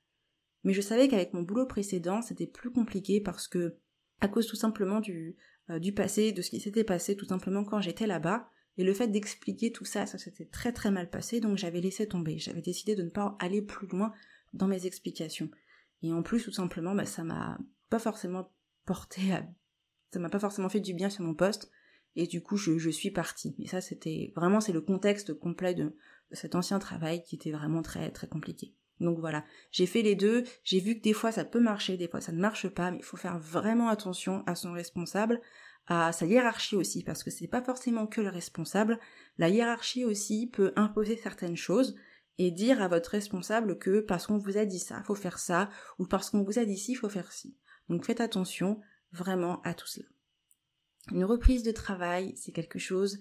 Mais 0.64 0.74
je 0.74 0.82
savais 0.82 1.08
qu'avec 1.08 1.34
mon 1.34 1.42
boulot 1.42 1.66
précédent, 1.66 2.22
c'était 2.22 2.48
plus 2.48 2.72
compliqué 2.72 3.20
parce 3.20 3.48
que, 3.48 3.76
à 4.20 4.28
cause 4.28 4.48
tout 4.48 4.56
simplement 4.56 5.00
du, 5.00 5.36
euh, 5.70 5.80
du 5.80 5.94
passé, 5.94 6.32
de 6.32 6.42
ce 6.42 6.50
qui 6.50 6.60
s'était 6.60 6.84
passé 6.84 7.16
tout 7.16 7.26
simplement 7.26 7.64
quand 7.64 7.82
j'étais 7.82 8.08
là-bas, 8.08 8.50
et 8.78 8.84
le 8.84 8.94
fait 8.94 9.08
d'expliquer 9.08 9.72
tout 9.72 9.86
ça, 9.86 10.06
ça 10.06 10.18
s'était 10.18 10.46
très 10.46 10.72
très 10.72 10.92
mal 10.92 11.10
passé, 11.10 11.40
donc 11.40 11.58
j'avais 11.58 11.82
laissé 11.82 12.08
tomber. 12.08 12.40
J'avais 12.40 12.62
décidé 12.62 12.96
de 12.96 13.04
ne 13.04 13.10
pas 13.10 13.36
aller 13.40 13.62
plus 13.62 13.88
loin 13.88 14.14
dans 14.54 14.68
mes 14.68 14.86
explications. 14.86 15.50
Et 16.02 16.12
en 16.12 16.24
plus, 16.24 16.44
tout 16.44 16.52
simplement, 16.52 16.96
bah, 16.96 17.06
ça 17.06 17.24
m'a 17.24 17.60
pas 17.90 18.00
forcément 18.00 18.52
porté 18.86 19.34
à... 19.34 19.46
ça 20.14 20.20
m'a 20.20 20.30
pas 20.30 20.40
forcément 20.40 20.70
fait 20.70 20.80
du 20.80 20.94
bien 20.94 21.10
sur 21.10 21.24
mon 21.24 21.36
poste, 21.36 21.70
et 22.16 22.28
du 22.28 22.42
coup, 22.42 22.58
je, 22.58 22.90
suis 22.90 23.12
partie. 23.12 23.56
Mais 23.58 23.68
ça, 23.68 23.82
c'était 23.82 24.34
vraiment, 24.36 24.62
c'est 24.62 24.74
le 24.74 24.82
contexte 24.82 25.34
complet 25.34 25.74
de 25.74 25.96
cet 26.32 26.56
ancien 26.56 26.80
travail 26.80 27.24
qui 27.24 27.36
était 27.36 27.52
vraiment 27.52 27.82
très 27.82 28.12
très 28.12 28.28
compliqué. 28.28 28.74
Donc 29.00 29.20
voilà, 29.20 29.44
j'ai 29.72 29.88
fait 29.88 30.04
les 30.04 30.16
deux, 30.16 30.44
j'ai 30.64 30.80
vu 30.80 30.96
que 30.96 31.02
des 31.02 31.14
fois 31.14 31.32
ça 31.32 31.44
peut 31.44 31.60
marcher, 31.60 31.98
des 31.98 32.08
fois 32.08 32.22
ça 32.22 32.32
ne 32.32 32.40
marche 32.40 32.70
pas, 32.70 32.92
mais 32.92 32.98
il 32.98 33.04
faut 33.04 33.18
faire 33.18 33.40
vraiment 33.40 33.90
attention 33.90 34.44
à 34.46 34.54
son 34.54 34.74
responsable, 34.74 35.42
à 35.88 36.12
sa 36.12 36.26
hiérarchie 36.26 36.76
aussi, 36.76 37.04
parce 37.04 37.24
que 37.24 37.32
c'est 37.32 37.48
pas 37.48 37.62
forcément 37.62 38.08
que 38.08 38.22
le 38.22 38.30
responsable, 38.30 39.00
la 39.38 39.50
hiérarchie 39.50 40.06
aussi 40.06 40.48
peut 40.48 40.74
imposer 40.76 41.18
certaines 41.18 41.58
choses 41.58 41.96
et 42.38 42.52
dire 42.52 42.82
à 42.82 42.88
votre 42.88 43.12
responsable 43.12 43.78
que 43.78 44.00
parce 44.00 44.28
qu'on 44.28 44.38
vous 44.38 44.58
a 44.58 44.66
dit 44.66 44.80
ça, 44.80 45.04
faut 45.04 45.16
faire 45.16 45.40
ça, 45.40 45.70
ou 46.00 46.06
parce 46.06 46.30
qu'on 46.30 46.44
vous 46.44 46.60
a 46.60 46.66
dit 46.66 46.78
ci, 46.78 46.96
faut 46.96 47.10
faire 47.10 47.32
ci. 47.32 47.56
Donc 47.90 48.06
faites 48.06 48.22
attention 48.22 48.80
vraiment 49.12 49.62
à 49.64 49.74
tout 49.74 49.88
cela. 49.88 50.08
Une 51.12 51.26
reprise 51.26 51.64
de 51.64 51.72
travail, 51.72 52.34
c'est 52.38 52.52
quelque 52.52 52.80
chose 52.80 53.20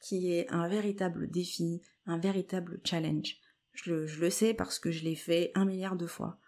qui 0.00 0.32
est 0.32 0.48
un 0.50 0.68
véritable 0.68 1.30
défi, 1.30 1.82
un 2.06 2.18
véritable 2.18 2.80
challenge. 2.84 3.36
Je, 3.72 4.20
le 4.20 4.30
sais 4.30 4.54
parce 4.54 4.78
que 4.78 4.90
je 4.90 5.04
l'ai 5.04 5.14
fait 5.14 5.52
un 5.54 5.64
milliard 5.64 5.96
de 5.96 6.06
fois. 6.06 6.40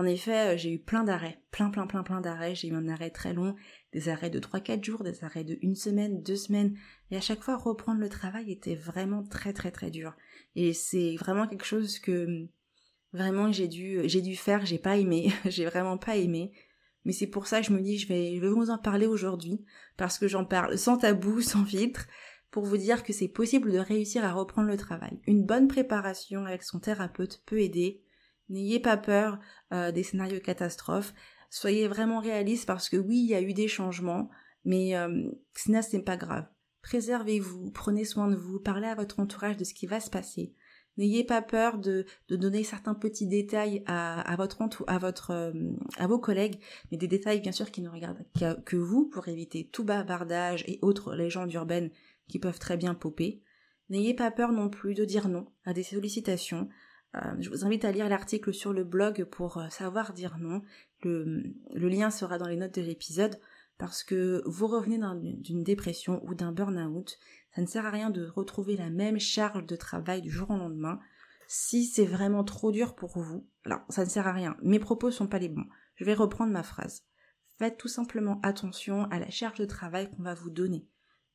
En 0.00 0.06
effet, 0.06 0.54
euh, 0.54 0.56
j'ai 0.56 0.72
eu 0.72 0.78
plein 0.78 1.04
d'arrêts, 1.04 1.42
plein 1.50 1.68
plein 1.68 1.86
plein 1.86 2.02
plein 2.02 2.22
d'arrêts, 2.22 2.54
j'ai 2.54 2.68
eu 2.68 2.74
un 2.74 2.88
arrêt 2.88 3.10
très 3.10 3.34
long, 3.34 3.54
des 3.92 4.08
arrêts 4.08 4.30
de 4.30 4.38
3-4 4.40 4.82
jours, 4.82 5.04
des 5.04 5.24
arrêts 5.24 5.44
de 5.44 5.58
une 5.60 5.74
semaine, 5.74 6.22
deux 6.22 6.36
semaines, 6.36 6.74
et 7.10 7.18
à 7.18 7.20
chaque 7.20 7.42
fois 7.42 7.58
reprendre 7.58 8.00
le 8.00 8.08
travail 8.08 8.50
était 8.50 8.76
vraiment 8.76 9.22
très 9.22 9.52
très 9.52 9.70
très 9.70 9.90
dur. 9.90 10.16
Et 10.56 10.72
c'est 10.72 11.16
vraiment 11.16 11.46
quelque 11.46 11.66
chose 11.66 11.98
que 11.98 12.48
vraiment 13.12 13.52
j'ai 13.52 13.68
dû 13.68 14.00
j'ai 14.06 14.22
dû 14.22 14.36
faire, 14.36 14.64
j'ai 14.64 14.78
pas 14.78 14.96
aimé, 14.96 15.34
j'ai 15.44 15.66
vraiment 15.66 15.98
pas 15.98 16.16
aimé. 16.16 16.50
Mais 17.04 17.12
c'est 17.12 17.26
pour 17.26 17.46
ça 17.46 17.60
que 17.60 17.66
je 17.66 17.74
me 17.74 17.82
dis 17.82 17.98
je 17.98 18.08
vais, 18.08 18.36
je 18.36 18.40
vais 18.40 18.48
vous 18.48 18.70
en 18.70 18.78
parler 18.78 19.04
aujourd'hui, 19.04 19.62
parce 19.98 20.18
que 20.18 20.28
j'en 20.28 20.46
parle 20.46 20.78
sans 20.78 20.96
tabou, 20.96 21.42
sans 21.42 21.66
filtre, 21.66 22.06
pour 22.50 22.64
vous 22.64 22.78
dire 22.78 23.02
que 23.02 23.12
c'est 23.12 23.28
possible 23.28 23.70
de 23.70 23.78
réussir 23.78 24.24
à 24.24 24.32
reprendre 24.32 24.68
le 24.68 24.78
travail. 24.78 25.20
Une 25.26 25.44
bonne 25.44 25.68
préparation 25.68 26.46
avec 26.46 26.62
son 26.62 26.80
thérapeute 26.80 27.42
peut 27.44 27.60
aider. 27.60 28.00
N'ayez 28.50 28.80
pas 28.80 28.96
peur 28.96 29.38
euh, 29.72 29.92
des 29.92 30.02
scénarios 30.02 30.40
catastrophes. 30.40 31.14
Soyez 31.48 31.88
vraiment 31.88 32.20
réaliste 32.20 32.66
parce 32.66 32.88
que 32.88 32.96
oui, 32.96 33.18
il 33.18 33.30
y 33.30 33.34
a 33.34 33.40
eu 33.40 33.54
des 33.54 33.68
changements, 33.68 34.28
mais 34.64 34.96
euh, 34.96 35.30
ce 35.54 35.70
n'est 35.70 36.02
pas 36.02 36.16
grave. 36.16 36.46
Préservez-vous, 36.82 37.70
prenez 37.70 38.04
soin 38.04 38.28
de 38.28 38.36
vous, 38.36 38.58
parlez 38.58 38.88
à 38.88 38.94
votre 38.94 39.20
entourage 39.20 39.56
de 39.56 39.64
ce 39.64 39.74
qui 39.74 39.86
va 39.86 40.00
se 40.00 40.10
passer. 40.10 40.54
N'ayez 40.96 41.24
pas 41.24 41.40
peur 41.40 41.78
de, 41.78 42.04
donner 42.28 42.64
certains 42.64 42.94
petits 42.94 43.26
détails 43.26 43.82
à, 43.86 44.20
à 44.20 44.36
votre 44.36 44.58
à 44.86 44.98
votre 44.98 45.30
euh, 45.30 45.52
à 45.98 46.06
vos 46.06 46.18
collègues, 46.18 46.60
mais 46.90 46.98
des 46.98 47.08
détails 47.08 47.40
bien 47.40 47.52
sûr 47.52 47.70
qui 47.70 47.80
ne 47.80 47.88
regardent 47.88 48.26
que 48.64 48.76
vous 48.76 49.06
pour 49.06 49.28
éviter 49.28 49.68
tout 49.72 49.84
bavardage 49.84 50.64
et 50.66 50.78
autres 50.82 51.14
légendes 51.14 51.52
urbaines 51.52 51.90
qui 52.28 52.38
peuvent 52.38 52.58
très 52.58 52.76
bien 52.76 52.94
popper. 52.94 53.42
N'ayez 53.88 54.14
pas 54.14 54.30
peur 54.30 54.52
non 54.52 54.68
plus 54.68 54.94
de 54.94 55.04
dire 55.04 55.28
non 55.28 55.46
à 55.64 55.72
des 55.72 55.82
sollicitations. 55.82 56.68
Euh, 57.16 57.34
je 57.40 57.50
vous 57.50 57.64
invite 57.64 57.84
à 57.84 57.92
lire 57.92 58.08
l'article 58.08 58.54
sur 58.54 58.72
le 58.72 58.84
blog 58.84 59.24
pour 59.24 59.58
euh, 59.58 59.68
savoir 59.68 60.12
dire 60.12 60.38
non. 60.38 60.62
Le, 61.02 61.42
le 61.72 61.88
lien 61.88 62.10
sera 62.10 62.38
dans 62.38 62.46
les 62.46 62.56
notes 62.56 62.74
de 62.74 62.82
l'épisode 62.82 63.40
parce 63.78 64.04
que 64.04 64.42
vous 64.46 64.66
revenez 64.66 65.00
d'une 65.38 65.64
dépression 65.64 66.22
ou 66.24 66.34
d'un 66.34 66.52
burn-out. 66.52 67.18
Ça 67.54 67.62
ne 67.62 67.66
sert 67.66 67.86
à 67.86 67.90
rien 67.90 68.10
de 68.10 68.26
retrouver 68.26 68.76
la 68.76 68.90
même 68.90 69.18
charge 69.18 69.66
de 69.66 69.76
travail 69.76 70.20
du 70.20 70.30
jour 70.30 70.50
au 70.50 70.56
lendemain. 70.56 71.00
Si 71.48 71.84
c'est 71.84 72.04
vraiment 72.04 72.44
trop 72.44 72.70
dur 72.70 72.94
pour 72.94 73.18
vous, 73.18 73.48
alors 73.64 73.80
ça 73.88 74.04
ne 74.04 74.10
sert 74.10 74.28
à 74.28 74.32
rien. 74.32 74.56
Mes 74.62 74.78
propos 74.78 75.10
sont 75.10 75.26
pas 75.26 75.38
les 75.38 75.48
bons. 75.48 75.66
Je 75.96 76.04
vais 76.04 76.14
reprendre 76.14 76.52
ma 76.52 76.62
phrase. 76.62 77.04
Faites 77.58 77.76
tout 77.76 77.88
simplement 77.88 78.38
attention 78.42 79.04
à 79.10 79.18
la 79.18 79.30
charge 79.30 79.58
de 79.58 79.64
travail 79.64 80.10
qu'on 80.10 80.22
va 80.22 80.34
vous 80.34 80.50
donner. 80.50 80.86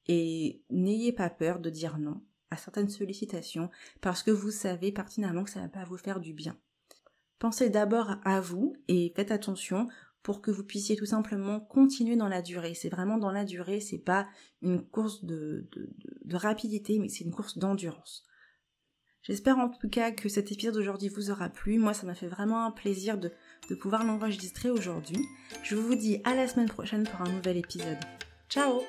Et 0.07 0.61
n'ayez 0.69 1.11
pas 1.11 1.29
peur 1.29 1.59
de 1.59 1.69
dire 1.69 1.97
non 1.97 2.21
certaines 2.57 2.89
sollicitations 2.89 3.69
parce 4.01 4.23
que 4.23 4.31
vous 4.31 4.51
savez 4.51 4.91
pertinemment 4.91 5.43
que 5.43 5.49
ça 5.49 5.59
ne 5.59 5.65
va 5.65 5.69
pas 5.69 5.83
vous 5.85 5.97
faire 5.97 6.19
du 6.19 6.33
bien. 6.33 6.57
Pensez 7.39 7.69
d'abord 7.69 8.15
à 8.23 8.39
vous 8.41 8.75
et 8.87 9.11
faites 9.15 9.31
attention 9.31 9.87
pour 10.25 10.41
que 10.41 10.49
vous 10.49 10.63
puissiez 10.63 10.95
tout 10.95 11.05
simplement 11.05 11.59
continuer 11.59 12.15
dans 12.15 12.27
la 12.27 12.41
durée. 12.41 12.73
C'est 12.73 12.89
vraiment 12.89 13.19
dans 13.19 13.31
la 13.31 13.45
durée, 13.45 13.79
c'est 13.79 13.99
pas 13.99 14.27
une 14.63 14.81
course 14.83 15.23
de, 15.23 15.69
de, 16.23 16.35
rapidité, 16.35 16.97
mais 16.97 17.09
c'est 17.09 17.23
une 17.23 17.31
course 17.31 17.59
d'endurance. 17.59 18.23
J'espère 19.21 19.59
en 19.59 19.69
tout 19.69 19.87
cas 19.87 20.11
que 20.11 20.27
cet 20.27 20.51
épisode 20.51 20.73
d'aujourd'hui 20.73 21.09
vous 21.09 21.29
aura 21.29 21.49
plu. 21.49 21.77
Moi, 21.77 21.93
ça 21.93 22.07
m'a 22.07 22.15
fait 22.15 22.27
vraiment 22.27 22.65
un 22.65 22.71
plaisir 22.71 23.19
de, 23.19 23.31
de 23.69 23.75
pouvoir 23.75 24.03
l'enregistrer 24.03 24.71
aujourd'hui. 24.71 25.17
Je 25.63 25.75
vous 25.75 25.93
dis 25.93 26.21
à 26.23 26.33
la 26.33 26.47
semaine 26.47 26.69
prochaine 26.69 27.03
pour 27.03 27.21
un 27.21 27.31
nouvel 27.31 27.57
épisode. 27.57 27.99
Ciao 28.49 28.81